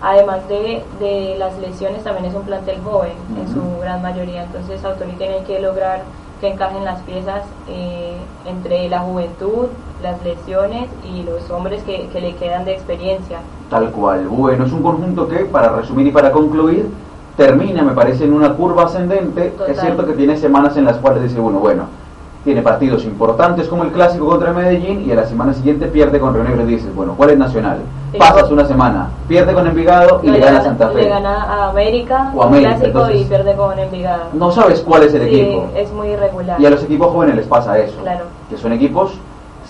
[0.00, 4.82] además de, de, las lesiones también es un plantel joven en su gran mayoría, entonces
[4.84, 6.02] Autori tiene que lograr
[6.40, 9.66] que encajen las piezas eh, entre la juventud,
[10.02, 13.38] las lesiones y los hombres que, que, le quedan de experiencia.
[13.68, 14.26] Tal cual.
[14.26, 16.88] Bueno, es un conjunto que, para resumir y para concluir,
[17.36, 19.52] termina, me parece, en una curva ascendente.
[19.68, 21.84] Es cierto que tiene semanas en las cuales dice uno, bueno,
[22.44, 26.34] tiene partidos importantes como el clásico contra Medellín y a la semana siguiente pierde con
[26.34, 27.78] Río Negro y dices, bueno, ¿cuál es Nacional?
[28.18, 31.02] Pasas una semana, pierde con Envigado y le gana a Santa Fe.
[31.02, 34.24] Le gana a América, o América clásico y pierde con Envigado.
[34.32, 35.68] No sabes cuál es el equipo.
[35.76, 36.60] Es muy irregular.
[36.60, 38.00] Y a los equipos jóvenes les pasa eso.
[38.00, 38.24] Claro.
[38.48, 39.12] Que son equipos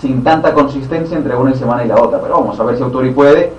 [0.01, 2.21] sin tanta consistencia entre una semana y la otra.
[2.21, 3.53] Pero vamos a ver si Autori puede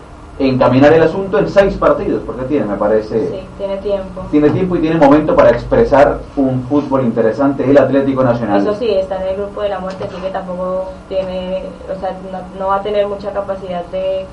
[0.50, 3.30] encaminar el asunto en seis partidos, porque tiene, me parece.
[3.30, 4.22] Sí, tiene tiempo.
[4.32, 8.62] Tiene tiempo y tiene momento para expresar un fútbol interesante, el Atlético Nacional.
[8.62, 11.64] Eso sí, está en el grupo de la muerte, así que tampoco tiene,
[11.96, 12.16] o sea,
[12.60, 14.26] no, va a tener mucha capacidad de,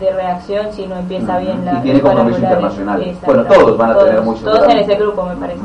[0.00, 3.16] de reacción si no empieza bien la y tiene compromiso internacional.
[3.24, 4.44] Bueno, todos van a tener mucho.
[4.44, 5.60] Todos en ese grupo, me parece.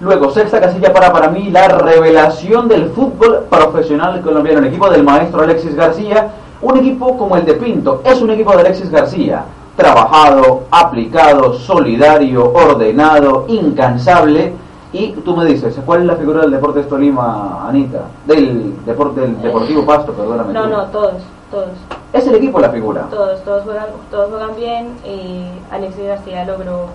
[0.00, 5.04] Luego, sexta casilla para para mí la revelación del fútbol profesional colombiano, el equipo del
[5.04, 6.28] maestro Alexis García,
[6.62, 9.44] un equipo como el de Pinto, es un equipo de Alexis García,
[9.76, 14.54] trabajado, aplicado, solidario, ordenado, incansable.
[14.92, 18.02] Y tú me dices, ¿cuál es la figura del Deportes Tolima, Anita?
[18.26, 20.52] Del, deporte, del Deportivo Pasto, perdóname.
[20.52, 21.14] No, no, todos,
[21.50, 21.68] todos.
[22.12, 23.06] ¿Es el equipo la figura?
[23.10, 24.94] Todos, todos juegan, todos juegan bien.
[25.06, 26.88] y Alexis García logró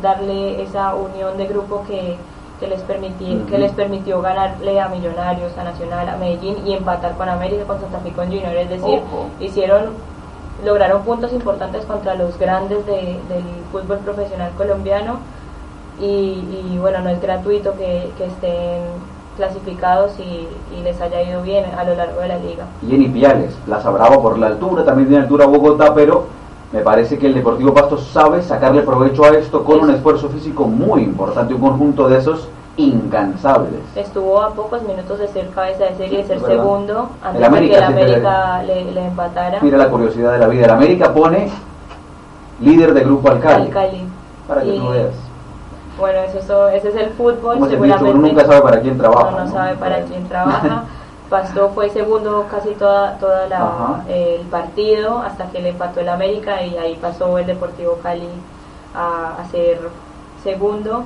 [0.00, 2.16] darle esa unión de grupo que
[2.62, 7.16] que les, permitió, que les permitió ganarle a Millonarios, a Nacional, a Medellín y empatar
[7.16, 8.54] con América, con Santa Fe, con Junior.
[8.54, 9.00] Es decir,
[9.40, 9.86] hicieron,
[10.64, 13.18] lograron puntos importantes contra los grandes del
[13.72, 15.18] fútbol profesional colombiano
[16.00, 18.82] y, bueno, no es gratuito que, estén
[19.36, 20.46] clasificados y,
[20.84, 22.66] les haya ido bien a lo largo de la liga.
[22.88, 26.26] Y en Ipiales, Plaza Bravo por la altura, también tiene altura Bogotá, pero
[26.72, 30.66] me parece que el Deportivo Pasto sabe sacarle provecho a esto con un esfuerzo físico
[30.66, 32.48] muy importante, un conjunto de esos
[32.78, 33.80] incansables.
[33.94, 37.76] Estuvo a pocos minutos de ser cabeza de serie, de ser segundo, antes de que
[37.76, 39.58] el América le, empatara.
[39.60, 40.64] Mira la curiosidad de la vida.
[40.64, 41.50] El América pone
[42.60, 43.66] líder de grupo Alcali.
[43.66, 44.06] Alcali.
[44.48, 45.14] Para que tú veas.
[45.98, 47.58] Bueno, eso, ese es el fútbol.
[47.58, 49.28] uno nunca sabe para quién trabaja.
[49.28, 50.84] Uno no, sabe para quién trabaja.
[51.32, 56.62] Pasto fue segundo casi toda, toda la, el partido hasta que le empató el América
[56.62, 58.28] y ahí pasó el Deportivo Cali
[58.94, 59.78] a, a ser
[60.44, 61.04] segundo.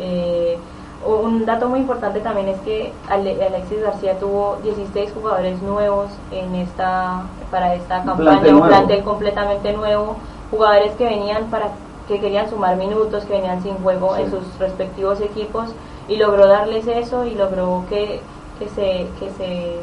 [0.00, 0.58] Eh,
[1.06, 7.22] un dato muy importante también es que Alexis García tuvo 16 jugadores nuevos en esta
[7.52, 10.16] para esta campaña, un plantel completamente nuevo,
[10.50, 11.68] jugadores que venían para
[12.08, 15.70] que querían sumar minutos, que venían sin juego en sus respectivos equipos
[16.08, 18.20] y logró darles eso y logró que
[18.62, 19.76] que se, que se,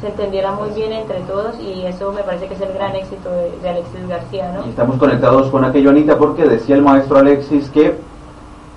[0.00, 3.28] se entendiera muy bien entre todos y eso me parece que es el gran éxito
[3.30, 4.52] de, Alexis García.
[4.52, 4.66] ¿no?
[4.66, 7.96] Y estamos conectados con aquello, Anita, porque decía el maestro Alexis que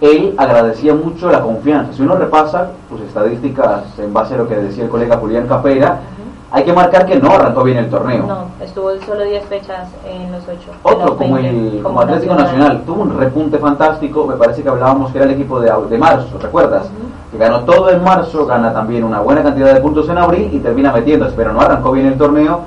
[0.01, 1.93] él agradecía mucho la confianza.
[1.93, 6.01] Si uno repasa sus estadísticas en base a lo que decía el colega Julián Capera,
[6.51, 8.25] hay que marcar que no arrancó bien el torneo.
[8.25, 10.57] No, estuvo solo 10 fechas en los 8.
[10.83, 12.83] Otro, como el como Atlético Nacional.
[12.85, 16.37] tuvo un repunte fantástico, me parece que hablábamos que era el equipo de, de marzo,
[16.39, 16.89] ¿recuerdas?
[17.31, 20.59] Que ganó todo en marzo, gana también una buena cantidad de puntos en abril y
[20.59, 22.61] termina metiéndose, pero no arrancó bien el torneo.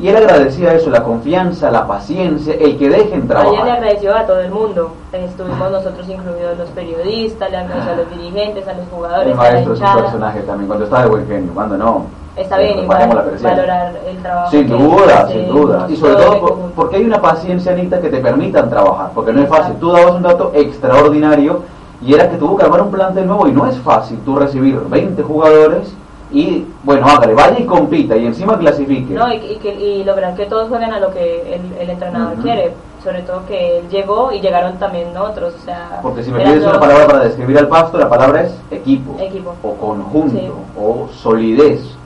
[0.00, 3.52] Y él agradecía eso, la confianza, la paciencia, el que dejen trabajar.
[3.52, 4.92] Ayer le agradeció a todo el mundo.
[5.12, 9.28] Estuvimos nosotros incluidos los periodistas, le agradeció a los dirigentes, a los jugadores.
[9.28, 12.06] El maestro es un personaje también, cuando está de buen genio, cuando no
[12.36, 13.08] está bien igual
[13.42, 14.50] valorar el trabajo.
[14.50, 15.86] Sin duda, sin duda.
[15.88, 19.48] Y sobre todo porque hay una paciencia, Anita, que te permitan trabajar, porque no es
[19.48, 19.74] fácil.
[19.76, 21.62] Tú dabas un dato extraordinario
[22.02, 24.78] y era que tuvo que armar un plantel nuevo y no es fácil tú recibir
[24.78, 25.94] 20 jugadores
[26.32, 29.14] y bueno, hágale, vaya y compita y encima clasifique.
[29.14, 32.72] No, y, y, lograr que todos jueguen a lo que el, entrenador quiere,
[33.02, 35.54] sobre todo que él llegó y llegaron también otros.
[35.60, 38.54] O sea, Porque si me pides una palabra para describir al pasto, la palabra es
[38.70, 39.54] equipo, equipo.
[39.62, 41.96] o conjunto, o solidez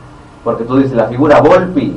[0.44, 1.96] porque tú dices, la figura Volpi,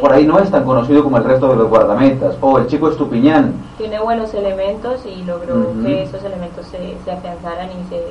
[0.00, 2.88] por ahí no es tan conocido como el resto de los guardametas, o el chico
[2.88, 3.52] Estupiñán.
[3.76, 8.02] Tiene buenos elementos y logró que esos elementos se, se afianzaran y se,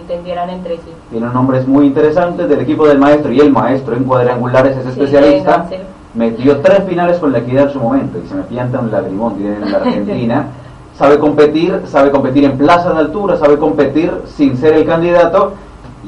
[0.00, 0.92] entendieran entre sí.
[1.10, 5.68] Tiene nombres muy interesantes del equipo del maestro y el maestro en cuadrangulares es especialista.
[6.14, 9.34] Metió tres finales con la equidad en su momento y se me pianta un lagrimón,
[9.40, 10.46] en la Argentina.
[10.96, 15.52] sabe competir, sabe competir en plaza de altura, sabe competir sin ser el candidato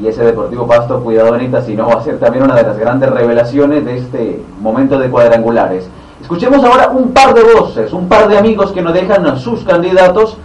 [0.01, 2.79] y ese Deportivo Pasto, cuidado Anita, si no va a ser también una de las
[2.79, 5.89] grandes revelaciones de este momento de cuadrangulares.
[6.21, 9.63] Escuchemos ahora un par de voces, un par de amigos que nos dejan a sus
[9.65, 10.39] candidatos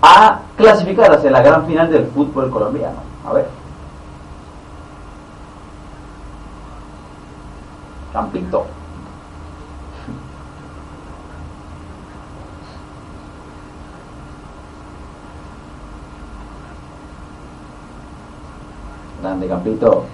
[0.00, 2.96] a clasificar hacia la gran final del fútbol colombiano.
[3.28, 3.46] A ver.
[8.12, 8.66] Campito.
[19.22, 20.04] Grande Campito.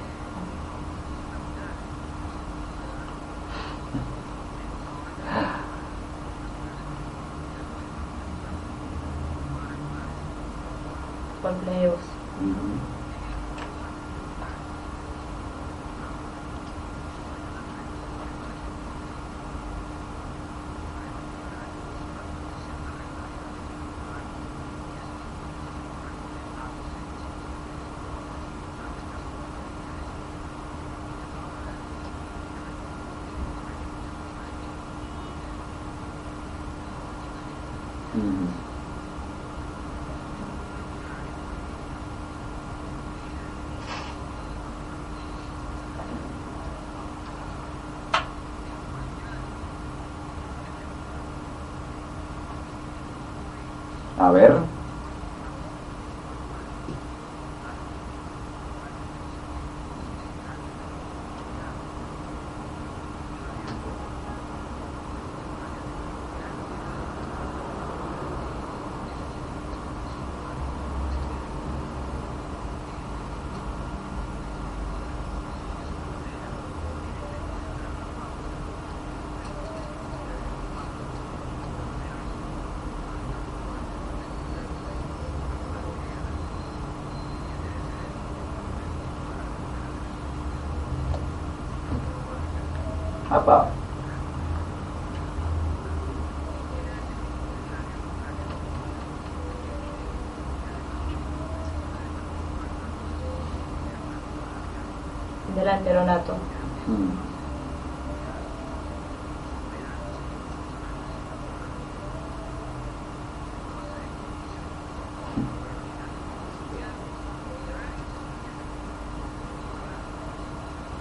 [11.40, 12.77] Por playoffs.
[54.28, 54.67] A ver.
[93.48, 93.70] Apa.
[105.54, 106.36] Delantero nato.
[106.86, 107.08] Mm.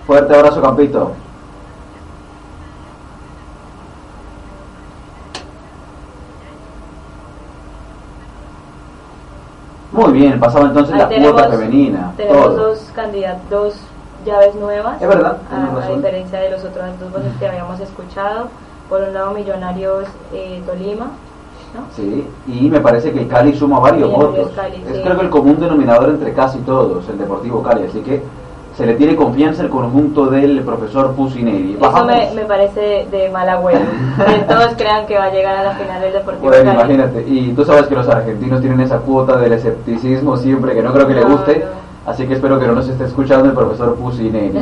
[0.05, 1.26] Fuerte abrazo, Campito.
[9.97, 12.13] Muy bien, pasaba entonces Ahí la tenemos, cuota femenina.
[12.15, 12.55] tenemos todo.
[12.55, 13.75] dos candidatos, dos
[14.25, 15.01] llaves nuevas.
[15.01, 18.49] Es verdad, a, tienes a diferencia de los otros dos voces que habíamos escuchado.
[18.89, 21.07] Por un lado, Millonarios eh, Tolima,
[21.75, 21.81] ¿no?
[21.95, 24.51] Sí, y me parece que el Cali suma varios votos.
[24.55, 25.01] Cali, es sí.
[25.03, 28.21] creo que el común denominador entre casi todos, el Deportivo Cali, así que
[28.77, 31.79] se le tiene confianza el conjunto del profesor Pusineri.
[31.81, 33.79] Eso me, me parece de, mal agüero.
[34.23, 36.93] que todos crean que va a llegar a la final del Deportivo Bueno, Cali.
[36.93, 40.93] imagínate, y tú sabes que los argentinos tienen esa cuota del escepticismo siempre, que no
[40.93, 42.11] creo que le guste, no.
[42.11, 44.59] así que espero que no nos esté escuchando el profesor Pusineri.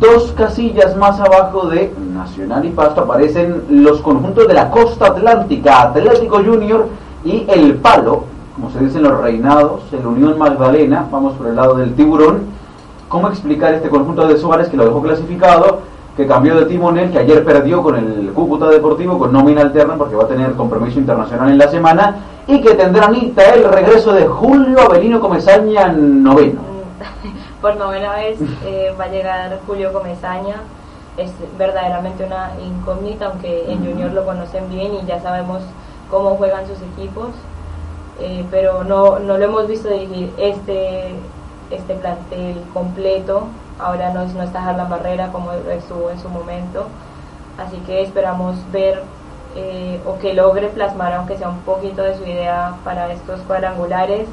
[0.00, 5.82] Dos casillas más abajo de Nacional y Pasto aparecen los conjuntos de la costa atlántica,
[5.82, 6.88] Atlético Junior
[7.26, 8.24] y El Palo,
[8.54, 12.56] como se dicen los reinados, el Unión Magdalena, vamos por el lado del tiburón.
[13.08, 15.80] ¿Cómo explicar este conjunto de Suárez que lo dejó clasificado,
[16.16, 20.16] que cambió de timonel, que ayer perdió con el Cúcuta Deportivo con nómina alterna porque
[20.16, 24.26] va a tener compromiso internacional en la semana y que tendrá Anita el regreso de
[24.26, 26.60] Julio Avelino Comesaña noveno?
[27.60, 30.56] Por novena vez eh, va a llegar Julio Comesaña.
[31.16, 33.78] Es verdaderamente una incógnita, aunque en.
[33.78, 35.62] Junior lo conocen bien y ya sabemos
[36.10, 37.28] cómo juegan sus equipos.
[38.20, 41.14] Eh, pero no, no lo hemos visto dirigir este,
[41.70, 43.44] este plantel completo.
[43.78, 46.86] Ahora no, no está Harlan Barrera como estuvo en su momento.
[47.58, 49.02] Así que esperamos ver
[49.56, 54.28] eh, o que logre plasmar, aunque sea un poquito de su idea para estos cuadrangulares.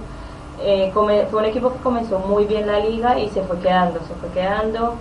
[0.61, 3.99] Eh, come- fue un equipo que comenzó muy bien la liga y se fue quedando,
[4.07, 4.93] se fue quedando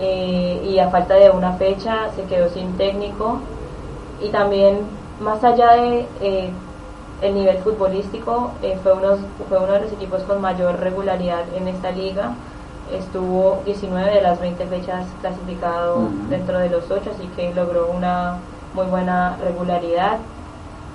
[0.00, 3.38] eh, y a falta de una fecha se quedó sin técnico
[4.20, 4.80] y también
[5.20, 6.50] más allá de eh,
[7.22, 11.68] el nivel futbolístico eh, fue, unos, fue uno de los equipos con mayor regularidad en
[11.68, 12.34] esta liga.
[12.92, 18.38] Estuvo 19 de las 20 fechas clasificado dentro de los 8 así que logró una
[18.74, 20.18] muy buena regularidad.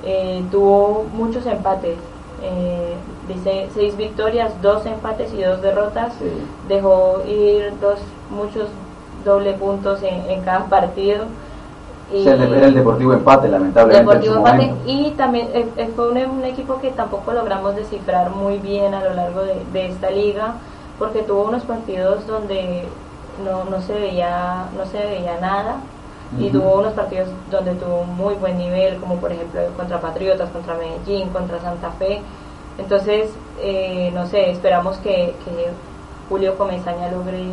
[0.03, 1.97] Eh, tuvo muchos empates
[2.43, 2.93] eh,
[3.27, 6.13] dice seis victorias dos empates y dos derrotas.
[6.19, 6.29] Sí.
[6.67, 7.99] dejó ir dos
[8.29, 8.67] muchos
[9.25, 11.25] doble puntos en, en cada partido
[12.13, 13.99] El- era el Deportivo Empate, lamentablemente.
[13.99, 14.83] Deportivo en su Empate momento.
[14.91, 19.03] y también eh, eh, fue un, un equipo que tampoco logramos descifrar muy bien a
[19.03, 20.53] lo largo de, de esta liga
[20.99, 22.85] porque tuvo unos partidos donde
[23.43, 25.75] no, no se veía no se veía nada
[26.39, 26.59] y Ujú.
[26.59, 30.75] tuvo unos partidos donde tuvo un muy buen nivel como por ejemplo contra Patriotas contra
[30.75, 32.21] Medellín contra Santa Fe
[32.77, 33.29] entonces
[33.61, 35.67] eh, no sé esperamos que, que
[36.29, 37.43] Julio Comesaña logre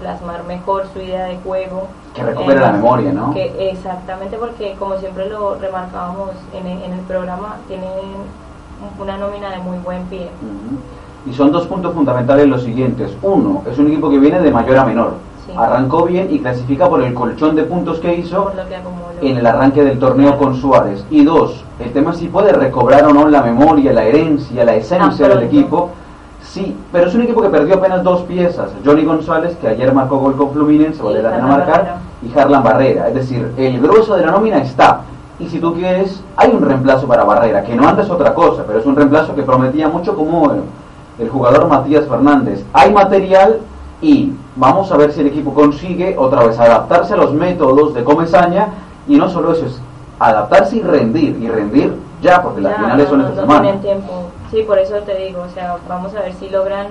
[0.00, 3.32] plasmar mejor su idea de juego Que recupere la memoria, ¿no?
[3.32, 7.90] que exactamente porque como siempre lo remarcábamos en el, en el programa tienen
[8.98, 10.28] una nómina de muy buen pie.
[11.26, 13.16] Y son dos puntos fundamentales los siguientes.
[13.22, 15.14] Uno, es un equipo que viene de mayor a menor.
[15.46, 15.52] Sí.
[15.56, 18.52] Arrancó bien y clasifica por el colchón de puntos que hizo
[19.20, 21.04] que en el arranque del torneo con Suárez.
[21.10, 24.74] Y dos, el tema es si puede recobrar o no la memoria, la herencia, la
[24.74, 25.90] esencia del equipo.
[26.58, 28.72] Sí, pero es un equipo que perdió apenas dos piezas.
[28.84, 32.36] Johnny González, que ayer marcó gol con Fluminense, Y vale la pena Harlan marcar, y
[32.36, 33.06] Harlan Barrera.
[33.08, 35.02] Es decir, el grueso de la nómina está.
[35.38, 38.64] Y si tú quieres, hay un reemplazo para Barrera, que no antes es otra cosa,
[38.66, 40.62] pero es un reemplazo que prometía mucho como el,
[41.20, 42.64] el jugador Matías Fernández.
[42.72, 43.60] Hay material
[44.02, 48.02] y vamos a ver si el equipo consigue otra vez adaptarse a los métodos de
[48.02, 48.70] Comesaña
[49.06, 49.80] y no solo eso, es
[50.18, 53.78] adaptarse y rendir, y rendir ya, porque las finales no, son no, esta no semana.
[54.50, 56.86] Sí por eso te digo o sea vamos a ver si logran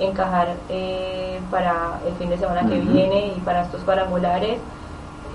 [0.00, 4.58] encajar eh, para el fin de semana que viene y para estos cuadrangulares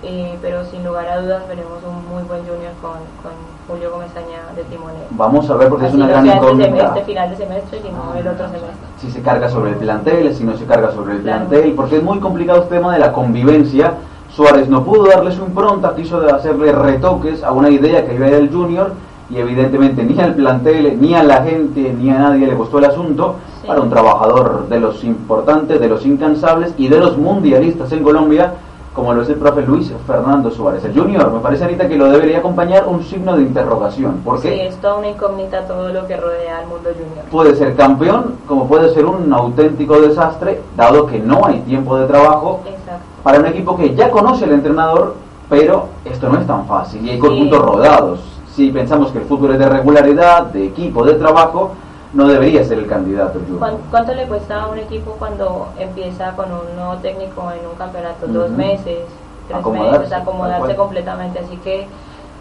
[0.04, 3.32] eh, pero sin lugar a dudas veremos un muy buen junior con, con
[3.68, 5.04] Julio Gomezaña de timonel.
[5.12, 6.66] Vamos a ver porque es una gran este, incógnita.
[6.72, 8.88] semestre, final de semestre, sino el otro semestre.
[8.99, 11.45] si se carga sobre el plantel, si no se carga sobre el Claro.
[11.45, 13.93] plantel, porque es muy complicado el tema de la convivencia.
[14.32, 18.49] Suárez no pudo darle su impronta, quiso hacerle retoques a una idea que iba del
[18.52, 18.93] Junior
[19.32, 22.86] y evidentemente ni al plantel, ni a la gente, ni a nadie le gustó el
[22.86, 23.68] asunto Sí.
[23.68, 28.54] para un trabajador de los importantes, de los incansables y de los mundialistas en Colombia,
[28.94, 30.84] como lo es el profe Luis Fernando Suárez.
[30.84, 34.60] El Junior, me parece ahorita que lo debería acompañar un signo de interrogación, porque Sí,
[34.62, 37.26] es toda una incógnita todo lo que rodea al mundo junior.
[37.32, 42.08] puede ser campeón como puede ser un auténtico desastre, dado que no hay tiempo de
[42.08, 43.04] trabajo Exacto.
[43.24, 45.14] para un equipo que ya conoce el entrenador,
[45.50, 47.22] pero esto no es tan fácil y hay Sí.
[47.22, 48.20] conjuntos rodados.
[48.56, 51.72] Si pensamos que el fútbol es de regularidad, de equipo, de trabajo,
[52.14, 53.39] no debería ser el candidato.
[53.39, 53.60] el Junior.
[53.60, 57.76] ¿Cuán- ¿Cuánto le cuesta a un equipo cuando empieza con un nuevo técnico en un
[57.78, 58.28] campeonato?
[58.28, 58.99] Dos meses,
[59.47, 61.39] tres Acomodarse, meses, acomodarse completamente.
[61.39, 61.88] Así que,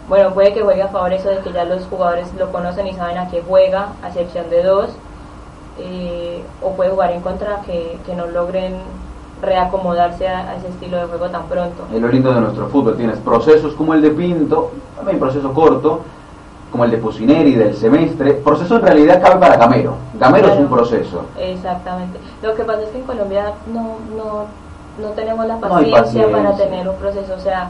[0.09, 2.93] bueno, puede que juegue a favor eso de que ya los jugadores lo conocen y
[2.93, 4.89] saben a qué juega, a excepción de dos.
[5.79, 8.75] eh, o puede jugar en contra que, que no logren
[9.41, 11.83] reacomodarse a, a ese estilo de juego tan pronto.
[11.93, 12.95] Es lo lindo de nuestro fútbol.
[12.95, 16.01] Tienes procesos como el de Pinto, también proceso corto,
[16.71, 18.33] como el de Pusineri del semestre.
[18.33, 19.95] Proceso en realidad cabe para Gamero.
[20.19, 21.23] Gamero es un proceso.
[21.37, 22.19] Exactamente.
[22.41, 24.45] Lo que pasa es que en Colombia no, no,
[25.01, 27.33] no tenemos la No paciencia, para tener un proceso.
[27.35, 27.69] O sea,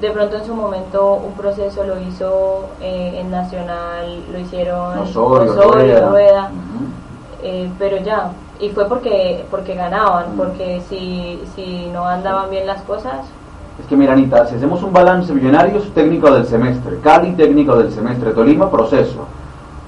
[0.00, 5.52] de pronto en su momento un proceso lo hizo eh, en Nacional, lo hicieron Osorio,
[5.52, 6.50] Osorio, Rueda.
[7.42, 8.30] Eh, pero ya.
[8.62, 10.38] Y fue porque porque ganaban, Mm.
[10.38, 13.14] porque si, si no andaban bien las cosas,
[13.80, 17.90] Es que mira, Anita, si hacemos un balance, Millonarios, técnico del semestre, Cali, técnico del
[17.90, 19.24] semestre, Tolima, proceso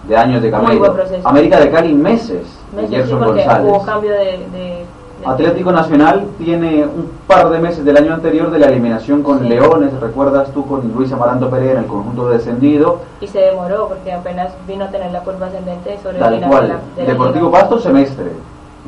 [0.09, 1.29] de años de proceso.
[1.29, 3.71] América de Cali, meses, de meses Gerson González.
[3.71, 4.19] hubo cambio de...
[4.19, 4.85] de- de-
[5.27, 9.49] Atlético Nacional tiene un par de meses del año anterior de la eliminación con Sí.
[9.49, 14.53] Leones, recuerdas tú con Luis Amaranto Pereira, el conjunto descendido, y se demoró porque apenas
[14.67, 16.63] vino a tener la curva ascendente sobre el tal cual.
[16.63, 17.61] de la, de la Deportivo liga.
[17.61, 18.27] Pasto, semestre.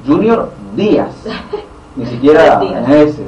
[0.07, 1.11] Junior, días.
[1.97, 3.27] Ni siquiera meses.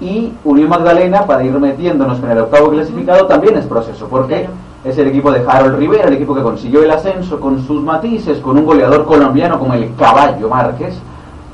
[0.00, 4.52] Y Unión Magdalena, para ir metiéndonos con el octavo clasificado, también es proceso, porque Claro.
[4.84, 8.38] es el equipo de Harold Rivera, el equipo que consiguió el ascenso con sus matices,
[8.38, 10.94] con un goleador colombiano como el Caballo Márquez,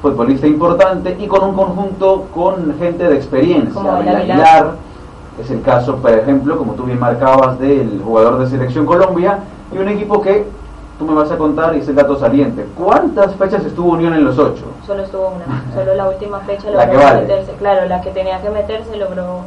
[0.02, 3.72] futbolista importante, y con un conjunto con gente de experiencia.
[3.72, 4.16] Como Aguilar.
[4.16, 4.72] Aguilar,
[5.42, 9.38] es el caso, por ejemplo, como tú bien marcabas, del jugador de Selección Colombia,
[9.74, 10.44] y un equipo que
[10.98, 12.66] tú me vas a contar, y es el dato saliente.
[12.76, 14.64] ¿Cuántas fechas estuvo Unión en los ocho?
[14.86, 17.20] Solo estuvo una, solo la última fecha La logró que vale.
[17.22, 19.40] meterse, claro, la que tenía que meterse logró,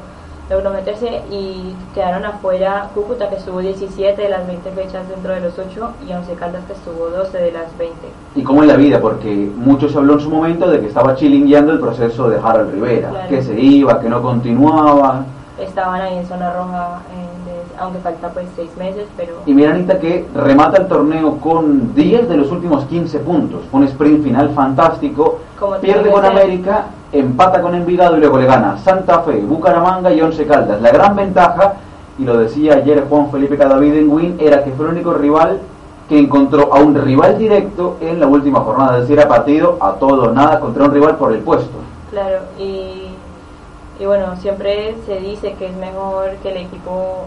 [0.49, 5.41] logró meterse y quedaron afuera Cúcuta que estuvo 17 de las 20 fechas dentro de
[5.41, 7.95] los 8 y Once Caldas que estuvo 12 de las 20.
[8.35, 11.15] Y cómo en la vida, porque mucho se habló en su momento de que estaba
[11.15, 13.29] chilingueando el proceso de Harold Rivera, Claro.
[13.29, 15.25] que se iba, que no continuaba.
[15.59, 17.26] Estaban ahí en zona roja, eh,
[17.79, 22.29] aunque falta pues 6 meses, pero Y mira, Anita, que remata el torneo con 10
[22.29, 23.61] de los últimos 15 puntos.
[23.71, 25.39] Fue un sprint final fantástico.
[25.59, 26.31] Como Pierde con ser.
[26.31, 30.81] América, empata con Envigado y luego le gana Santa Fe, Bucaramanga y Once Caldas.
[30.81, 31.73] La gran ventaja,
[32.19, 35.59] y lo decía ayer Juan Felipe Cadavid en Win, era que fue el único rival
[36.09, 38.95] que encontró a un rival directo en la última jornada.
[38.95, 41.77] Es decir, era partido a todo nada contra un rival por el puesto.
[42.11, 43.09] claro, y,
[43.99, 47.25] y bueno, siempre se dice que es mejor que el equipo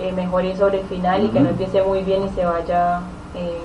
[0.00, 1.44] eh, mejore sobre el final y que Ujú.
[1.44, 3.00] no empiece muy bien y se vaya...
[3.34, 3.58] Eh,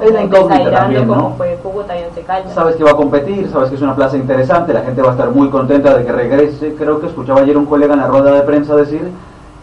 [0.00, 1.14] Es incógnita desairando también, ¿no?
[1.14, 2.54] como fue Cúcuta y Once Caldas.
[2.54, 5.12] Sabes que va a competir, sabes que es una plaza interesante, la gente va a
[5.12, 6.74] estar muy contenta de que regrese.
[6.74, 9.10] Creo que escuchaba ayer un colega en la rueda de prensa decir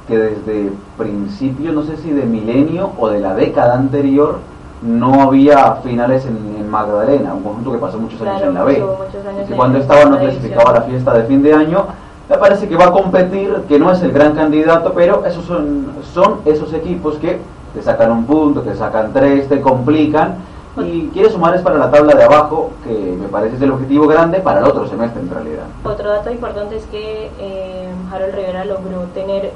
[0.07, 4.39] que desde principios, no sé si de milenio o de la década anterior,
[4.81, 8.63] no había finales en, en Magdalena, un conjunto que pasó muchos años Claro, en la
[8.63, 8.73] B.
[8.75, 11.85] pasó muchos años Y que cuando estaba no clasificaba la fiesta de fin de año.
[12.29, 15.87] Me parece que va a competir, que no es el gran candidato, pero esos son,
[16.13, 17.39] son esos equipos que
[17.73, 20.35] te sacan un punto, te sacan tres, te complican.
[20.77, 24.07] Y quiere sumar es para la tabla de abajo, que me parece es el objetivo
[24.07, 25.63] grande para el otro semestre en realidad.
[25.83, 29.51] Otro dato importante es que eh, Harold Rivera logró tener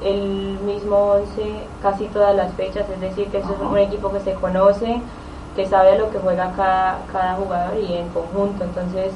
[0.00, 1.42] el mismo 11
[1.82, 5.00] casi todas las fechas, es decir, que eso es un equipo que se conoce,
[5.56, 9.12] que sabe a lo que juega cada, cada jugador y en conjunto, entonces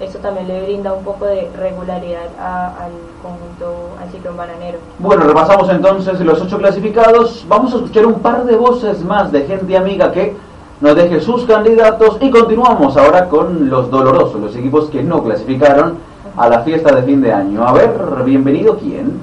[0.00, 2.92] eso también le brinda un poco de regularidad a- al
[3.22, 4.78] conjunto, al ciclón bananero.
[4.98, 7.44] Bueno, repasamos entonces los ocho clasificados.
[7.48, 10.34] Vamos a escuchar un par de voces más de gente amiga que
[10.80, 15.98] nos deje sus candidatos y continuamos ahora con los dolorosos, los equipos que no clasificaron
[16.36, 17.66] a la fiesta de fin de año.
[17.66, 17.90] A ver,
[18.24, 19.20] bienvenido quién.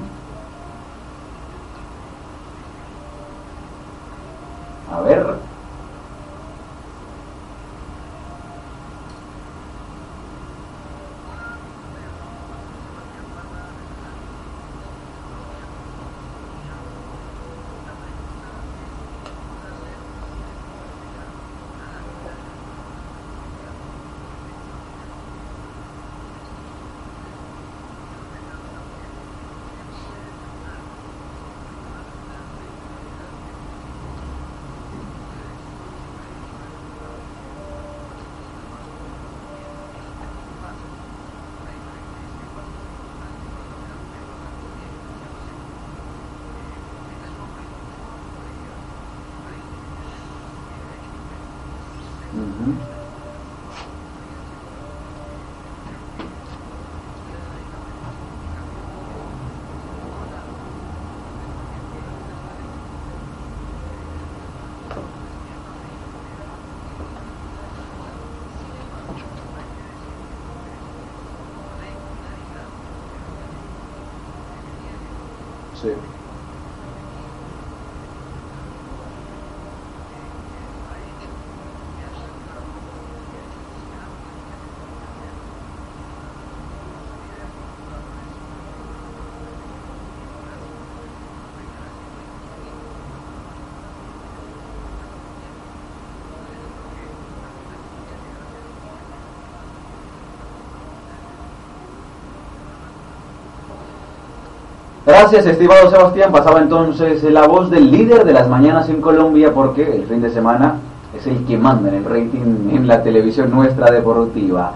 [105.07, 106.33] Gracias, estimado Sebastián.
[106.33, 110.29] Pasaba entonces la voz del líder de las mañanas en Colombia porque el fin de
[110.29, 110.81] semana
[111.17, 114.73] es el que manda en el rating en la televisión nuestra deportiva.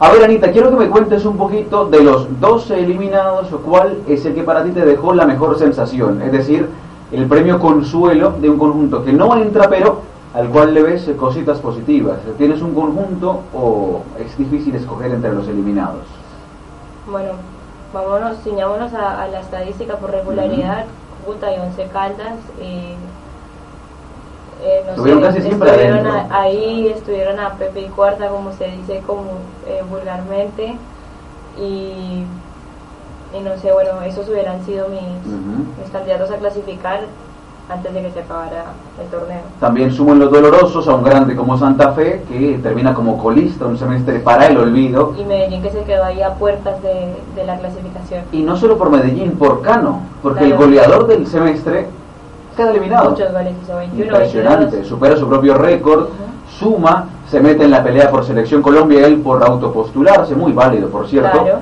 [0.00, 4.24] A ver, Anita, quiero que me cuentes un poquito de los 12 eliminados, cuál es
[4.24, 6.66] el que para ti te dejó la mejor sensación, es decir,
[7.12, 10.00] el premio consuelo de un conjunto que no entra, pero
[10.32, 12.20] al cual le ves cositas positivas.
[12.38, 16.04] ¿Tienes un conjunto o es difícil escoger entre los eliminados?
[17.10, 17.32] Bueno,
[17.94, 20.84] vámonos, ciñámonos a, la estadística por regularidad,
[21.24, 22.36] Cúcuta y Once Caldas.
[22.60, 22.96] Eh,
[24.62, 29.38] eh, estuvieron casi siempre estuvieron ahí, estuvieron a Pepe y Cuarta, como se dice como
[29.66, 30.76] eh, vulgarmente,
[31.58, 32.24] y,
[33.32, 35.26] y, no sé, bueno, esos hubieran sido mis,
[35.80, 37.00] mis candidatos a clasificar
[37.68, 38.64] antes de que se acabara
[39.00, 39.40] el torneo.
[39.58, 43.78] También suman los dolorosos a un grande como Santa Fe, que termina como colista un
[43.78, 45.14] semestre para el olvido.
[45.18, 48.24] Y Medellín que se quedó ahí a puertas de, de la clasificación.
[48.32, 51.86] Y no solo por Medellín, por Cano, porque el goleador del semestre
[52.56, 53.10] queda eliminado.
[53.10, 56.08] Muchos goles, hizo 21, Impresionante, supera su propio récord,
[56.58, 61.08] suma, se mete en la pelea por Selección Colombia, él por autopostularse, muy válido por
[61.08, 61.42] cierto.
[61.42, 61.58] Claro.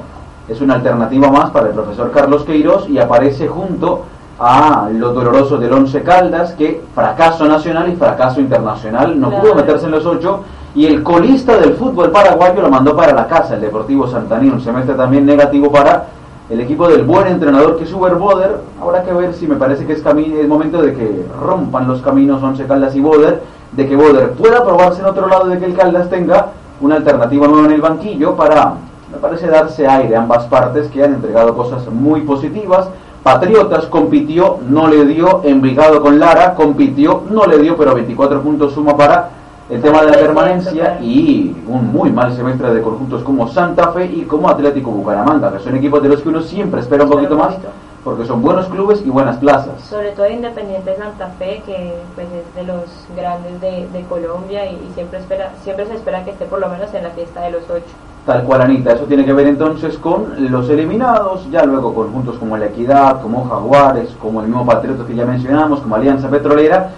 [0.48, 4.02] Es una alternativa más para el profesor Carlos Queiroz y aparece junto
[4.44, 9.86] a los dolorosos del Once Caldas, que fracaso nacional y fracaso internacional, no pudo meterse
[9.86, 10.40] en los ocho,
[10.74, 14.60] y el colista del fútbol paraguayo lo mandó para la casa, el Deportivo Santanino, un
[14.60, 16.06] semestre también negativo para
[16.50, 18.58] el equipo del buen entrenador que es Uber Boder.
[18.80, 22.42] Habrá que ver si me parece que es, es momento de que rompan los caminos
[22.42, 25.76] Once Caldas y Boder, de que Boder pueda probarse en otro lado, de que el
[25.76, 26.48] Caldas tenga
[26.80, 28.74] una alternativa nueva en el banquillo para,
[29.12, 32.88] me parece, darse aire a ambas partes que han entregado cosas muy positivas.
[33.22, 38.72] Patriotas compitió, no le dio, Envigado con Lara compitió, no le dio, pero 24 puntos
[38.72, 39.30] suma para
[39.70, 44.06] el tema de la permanencia y un muy mal semestre de conjuntos como Santa Fe
[44.06, 47.36] y como Atlético Bucaramanga, que son equipos de los que uno siempre espera un poquito
[47.36, 47.56] más
[48.04, 49.80] porque son buenos clubes y buenas plazas.
[49.82, 52.84] Sobre todo Independiente Santa Fe, que pues es de los
[53.16, 57.04] grandes de, Colombia y, siempre espera siempre se espera que esté por lo menos en
[57.04, 57.84] la fiesta de los ocho.
[58.26, 58.92] Tal cual, Anita.
[58.92, 63.44] Eso tiene que ver entonces con los eliminados, ya luego conjuntos como la Equidad, como
[63.48, 66.90] Jaguares, como el mismo Patriotas que ya mencionamos, como Alianza Petrolera.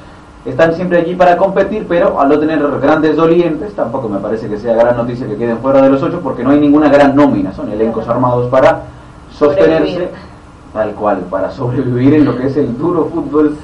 [0.44, 4.58] Están siempre allí para competir, pero al no tener grandes dolientes, tampoco me parece que
[4.58, 7.54] sea gran noticia que queden fuera de los ocho, porque no hay ninguna gran nómina.
[7.54, 8.82] Son elencos armados para
[9.32, 10.10] sostenerse,
[10.74, 13.56] tal cual, para sobrevivir en lo que es el duro fútbol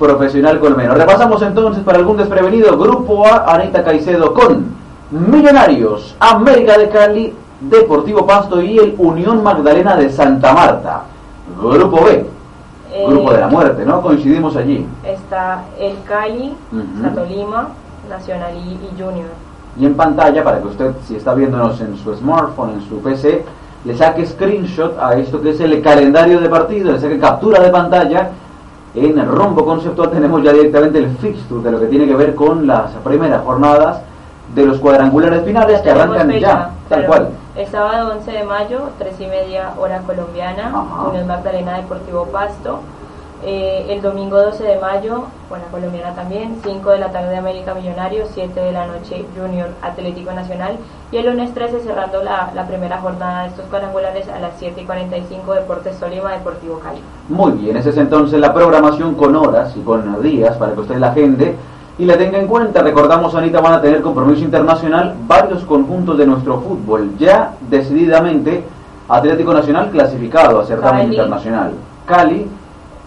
[0.00, 0.94] profesional colombiano.
[0.94, 4.75] Repasamos entonces para algún desprevenido, Grupo A, Anita Caicedo con
[5.10, 11.04] Millonarios, América de Cali, Deportivo Pasto y el Unión Magdalena de Santa Marta.
[11.62, 12.26] Grupo B,
[13.06, 14.02] Grupo de la Muerte, ¿no?
[14.02, 14.84] Coincidimos allí.
[15.04, 16.54] Está el Cali,
[17.00, 17.68] Satolima,
[18.08, 19.28] Nacional y, Junior.
[19.78, 23.44] Y en pantalla, para que usted, si está viéndonos en su smartphone, en su PC,
[23.84, 27.70] le saque screenshot a esto que es el calendario de partido, le saque captura de
[27.70, 28.30] pantalla.
[28.94, 32.34] En el rombo conceptual tenemos ya directamente el fixture de lo que tiene que ver
[32.34, 34.00] con las primeras jornadas
[34.56, 37.28] de los cuadrangulares finales que arrancan ya, tal cual.
[37.56, 40.72] El sábado 11 de mayo, 3 y media hora colombiana,
[41.08, 42.80] Unión Magdalena Deportivo Pasto.
[43.44, 48.30] Eh, el domingo 12 de mayo, buena colombiana también, 5 de la tarde América Millonarios,
[48.32, 50.78] 7 de la noche Junior Atlético Nacional
[51.12, 54.80] y el lunes 13 cerrando la, la, primera jornada de estos cuadrangulares a las 7
[54.80, 57.00] y 45 Deportes Tolima Deportivo Cali.
[57.28, 60.96] Muy bien, esa es entonces la programación con horas y con días para que usted
[60.96, 61.54] la agende
[61.98, 62.82] y la tenga en cuenta.
[62.82, 67.12] Recordamos, Anita, van a tener compromiso internacional varios conjuntos de nuestro fútbol.
[67.18, 68.64] Ya decididamente,
[69.08, 71.72] Atlético Nacional clasificado a certamen internacional.
[72.04, 72.46] Cali.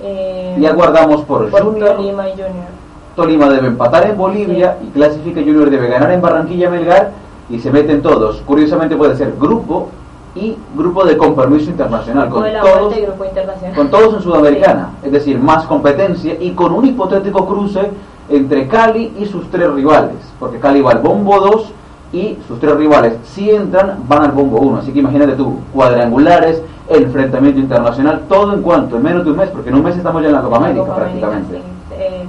[0.02, 1.96] Eh, y aguardamos por, Junior.
[1.96, 2.80] Tolima y Junior.
[3.16, 7.12] Tolima debe empatar en Bolivia y clasifica Junior debe ganar en Barranquilla Melgar
[7.50, 8.42] y se meten todos.
[8.46, 9.90] Curiosamente puede ser grupo
[10.36, 13.76] y grupo de compromiso internacional con todos, internacional.
[13.76, 17.90] con todos en Sudamericana, es decir, más competencia y con un hipotético cruce
[18.30, 21.74] entre Cali y sus tres rivales, porque Cali va al bombo 2
[22.14, 24.78] y sus tres rivales, si entran, van al bombo 1.
[24.80, 29.50] Así que imagínate tú, cuadrangulares, enfrentamiento internacional, todo en cuanto, en menos de un mes,
[29.50, 31.58] porque en un mes estamos ya en la Copa América prácticamente.
[31.92, 32.24] Eh,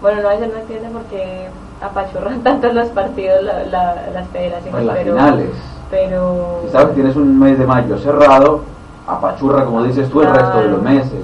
[0.00, 1.48] bueno, no, a veces no entiende porque
[1.80, 4.72] apachurran tanto los partidos las federaciones.
[4.72, 5.50] Pues las finales.
[5.90, 6.62] Pero...
[6.70, 8.60] sabes, tienes un mes de mayo cerrado,
[9.08, 11.20] apachurra, como dices tú, el resto de los meses.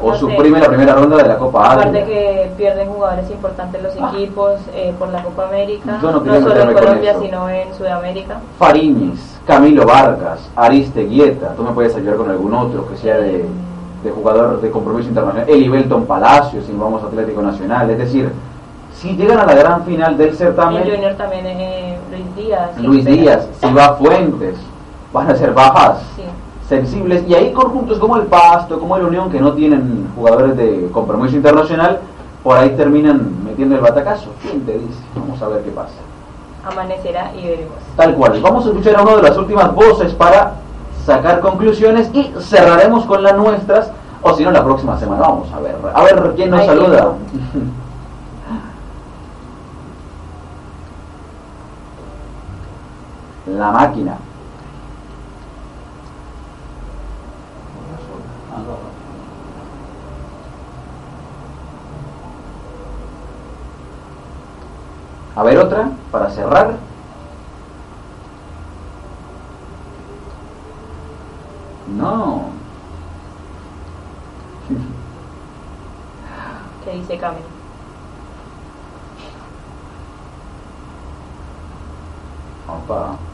[0.00, 2.06] o No suprime la primera ronda de la Copa Aparte Águila.
[2.06, 6.74] que pierden jugadores importantes los equipos eh, por la Copa América, Yo no solo en
[6.74, 8.36] Colombia, sino en Sudamérica.
[8.58, 13.44] Fariñez, Camilo Vargas, Ariste Guieta, tú me puedes ayudar con algún otro que sea de,
[14.04, 18.30] de jugador de compromiso internacional, Eli Belton Palacios, si vamos a Atlético Nacional, es decir,
[18.94, 22.78] si llegan a la gran final del El certamen, Junior también es Luis Díaz.
[22.78, 23.04] Luis.
[23.04, 24.56] Díaz, si va Fuentes,
[25.12, 26.22] van a ser bajas Sí.
[26.68, 30.88] Sensibles y hay conjuntos como el Pasto, como el Unión que no tienen jugadores de
[30.92, 32.00] compromiso internacional,
[32.42, 34.30] por ahí terminan metiendo el batacazo.
[34.42, 35.00] ¿Quién te dice?
[35.14, 35.94] Vamos a ver qué pasa.
[36.66, 37.74] Amanecerá y veremos.
[37.96, 38.40] Tal cual.
[38.40, 40.54] Vamos a escuchar a una de las últimas voces para
[41.04, 43.90] sacar conclusiones y cerraremos con las nuestras,
[44.22, 45.22] o si no, la próxima semana.
[45.22, 45.76] Vamos a ver.
[45.92, 47.12] A ver quién nos Ay, saluda.
[53.46, 54.16] La máquina.
[65.36, 66.78] A ver otra, para cerrar.
[71.86, 72.52] No.
[76.84, 77.40] Que dice Cami.
[82.68, 83.33] Opa.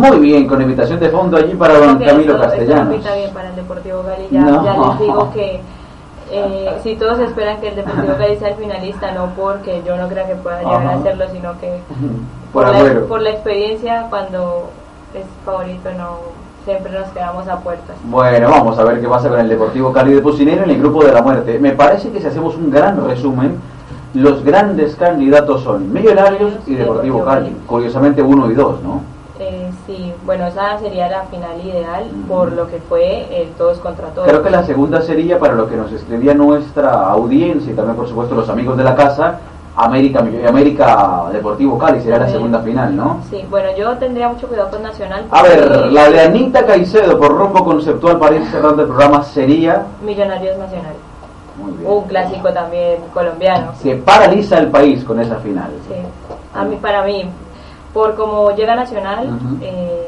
[0.00, 3.16] Muy bien, con invitación de fondo allí para don Camilo esto- esto no Castellanos.
[3.16, 4.28] bien para el Deportivo Cali.
[4.30, 4.64] Ya, No.
[4.64, 5.60] ya les digo que
[6.32, 10.08] eh, si todos esperan que el Deportivo Cali sea el finalista, no porque yo no
[10.08, 10.90] creo que pueda llegar Ajá.
[10.92, 11.80] a hacerlo, sino que
[12.52, 13.06] Por la, agüero.
[13.06, 14.70] por la experiencia cuando
[15.14, 16.18] es favorito no
[16.64, 17.96] siempre nos quedamos a puertas.
[18.04, 21.02] Bueno, vamos a ver qué pasa con el Deportivo Cali de Pucinero en el grupo
[21.04, 21.58] de la muerte.
[21.58, 23.58] Me parece que si hacemos un gran resumen,
[24.14, 27.24] los grandes candidatos son Millonarios y Deportivo.
[27.24, 27.56] Cali.
[27.66, 29.00] Curiosamente uno y dos, ¿no?
[30.20, 34.28] Eh, bueno, esa sería la final ideal por lo que fue el todos contra todos.
[34.28, 38.08] Creo que la segunda sería para lo que nos escribía nuestra audiencia y también por
[38.08, 39.38] supuesto los amigos de la casa,
[39.76, 43.20] América, América Deportivo Cali sería la segunda final, ¿no?
[43.30, 45.24] Sí, bueno, yo tendría mucho cuidado con Nacional.
[45.30, 49.86] A ver, la de Anita Caicedo por rumbo conceptual para ir cerrando el programa sería...
[50.04, 50.94] Millonarios Nacional.
[51.62, 51.90] Muy bien.
[51.90, 53.72] Un clásico también colombiano.
[53.80, 55.70] Se paraliza el país con esa final.
[55.88, 55.94] Sí,
[56.54, 57.28] a mí, para mí,
[57.92, 59.56] por como llega Nacional, Ujú.
[59.62, 59.99] eh,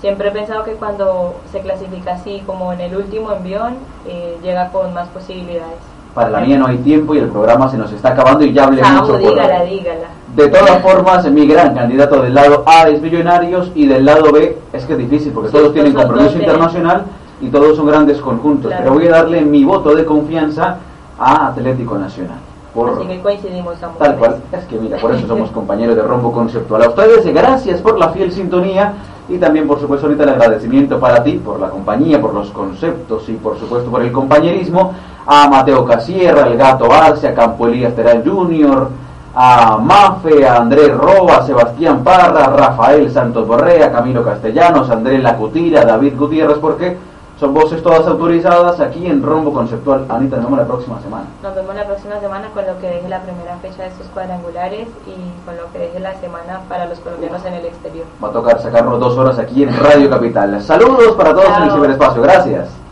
[0.00, 3.74] siempre he pensado que cuando se clasifica así, como en el último envión,
[4.06, 5.78] eh, llega con más posibilidades.
[6.14, 8.64] Para la mía no hay tiempo y el programa se nos está acabando y ya
[8.64, 9.70] hablé Vamos, mucho por dígala, hoy.
[9.70, 10.08] dígala.
[10.34, 14.58] De todas formas, mi gran candidato del lado A es Millonarios y del lado B
[14.72, 17.04] es que es difícil porque Sí, todos tienen compromiso internacional
[17.40, 18.68] y todos son grandes conjuntos.
[18.68, 18.82] Claro.
[18.84, 20.78] Pero voy a darle mi voto de confianza
[21.18, 22.38] a Atlético Nacional.
[22.74, 23.98] Por Así que coincidimos, amores.
[23.98, 26.82] Tal cual, es que mira, por eso somos compañeros de Rombo Conceptual.
[26.82, 28.92] A ustedes, gracias por la fiel sintonía
[29.28, 33.28] y también, por supuesto, ahorita el agradecimiento para ti, por la compañía, por los conceptos
[33.28, 34.94] y, por supuesto, por el compañerismo.
[35.26, 38.88] A Mateo Casierra, el Gato Arce, a Campo Elías Terán Jr.,
[39.34, 44.94] a Mafe, a Andrés Roba, a Sebastián Parra, a Rafael Santos Borrea, Camilo Castellanos, a
[44.94, 46.96] Andrés Lacutira, a David Gutiérrez, porque
[47.38, 50.06] son voces todas autorizadas aquí en Rombo Conceptual.
[50.08, 51.26] Anita, nos vemos la próxima semana.
[51.42, 54.88] Nos vemos la próxima semana con lo que deje la primera fecha de estos cuadrangulares
[55.06, 58.06] y con lo que deje la semana para los colombianos en el exterior.
[58.22, 60.60] Va a tocar sacarnos dos horas aquí en Radio Capital.
[60.62, 61.76] Saludos para todos en el Chao.
[61.76, 62.22] ciberespacio.
[62.22, 62.87] Gracias.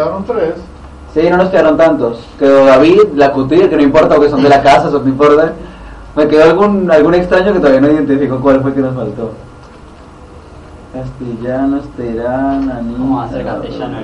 [0.00, 0.54] Quedaron tres.
[1.12, 2.24] Sí, no nos quedaron tantos.
[2.38, 5.52] Quedó David, la Cutir, que no importa porque son de la casa, eso no importa.
[6.16, 9.32] Me quedó algún, algún extraño que todavía no identifico cuál fue que nos faltó.
[10.94, 12.94] Castellanos, Terán, Aní.
[12.94, 13.98] ¿Cómo va a ser castellano?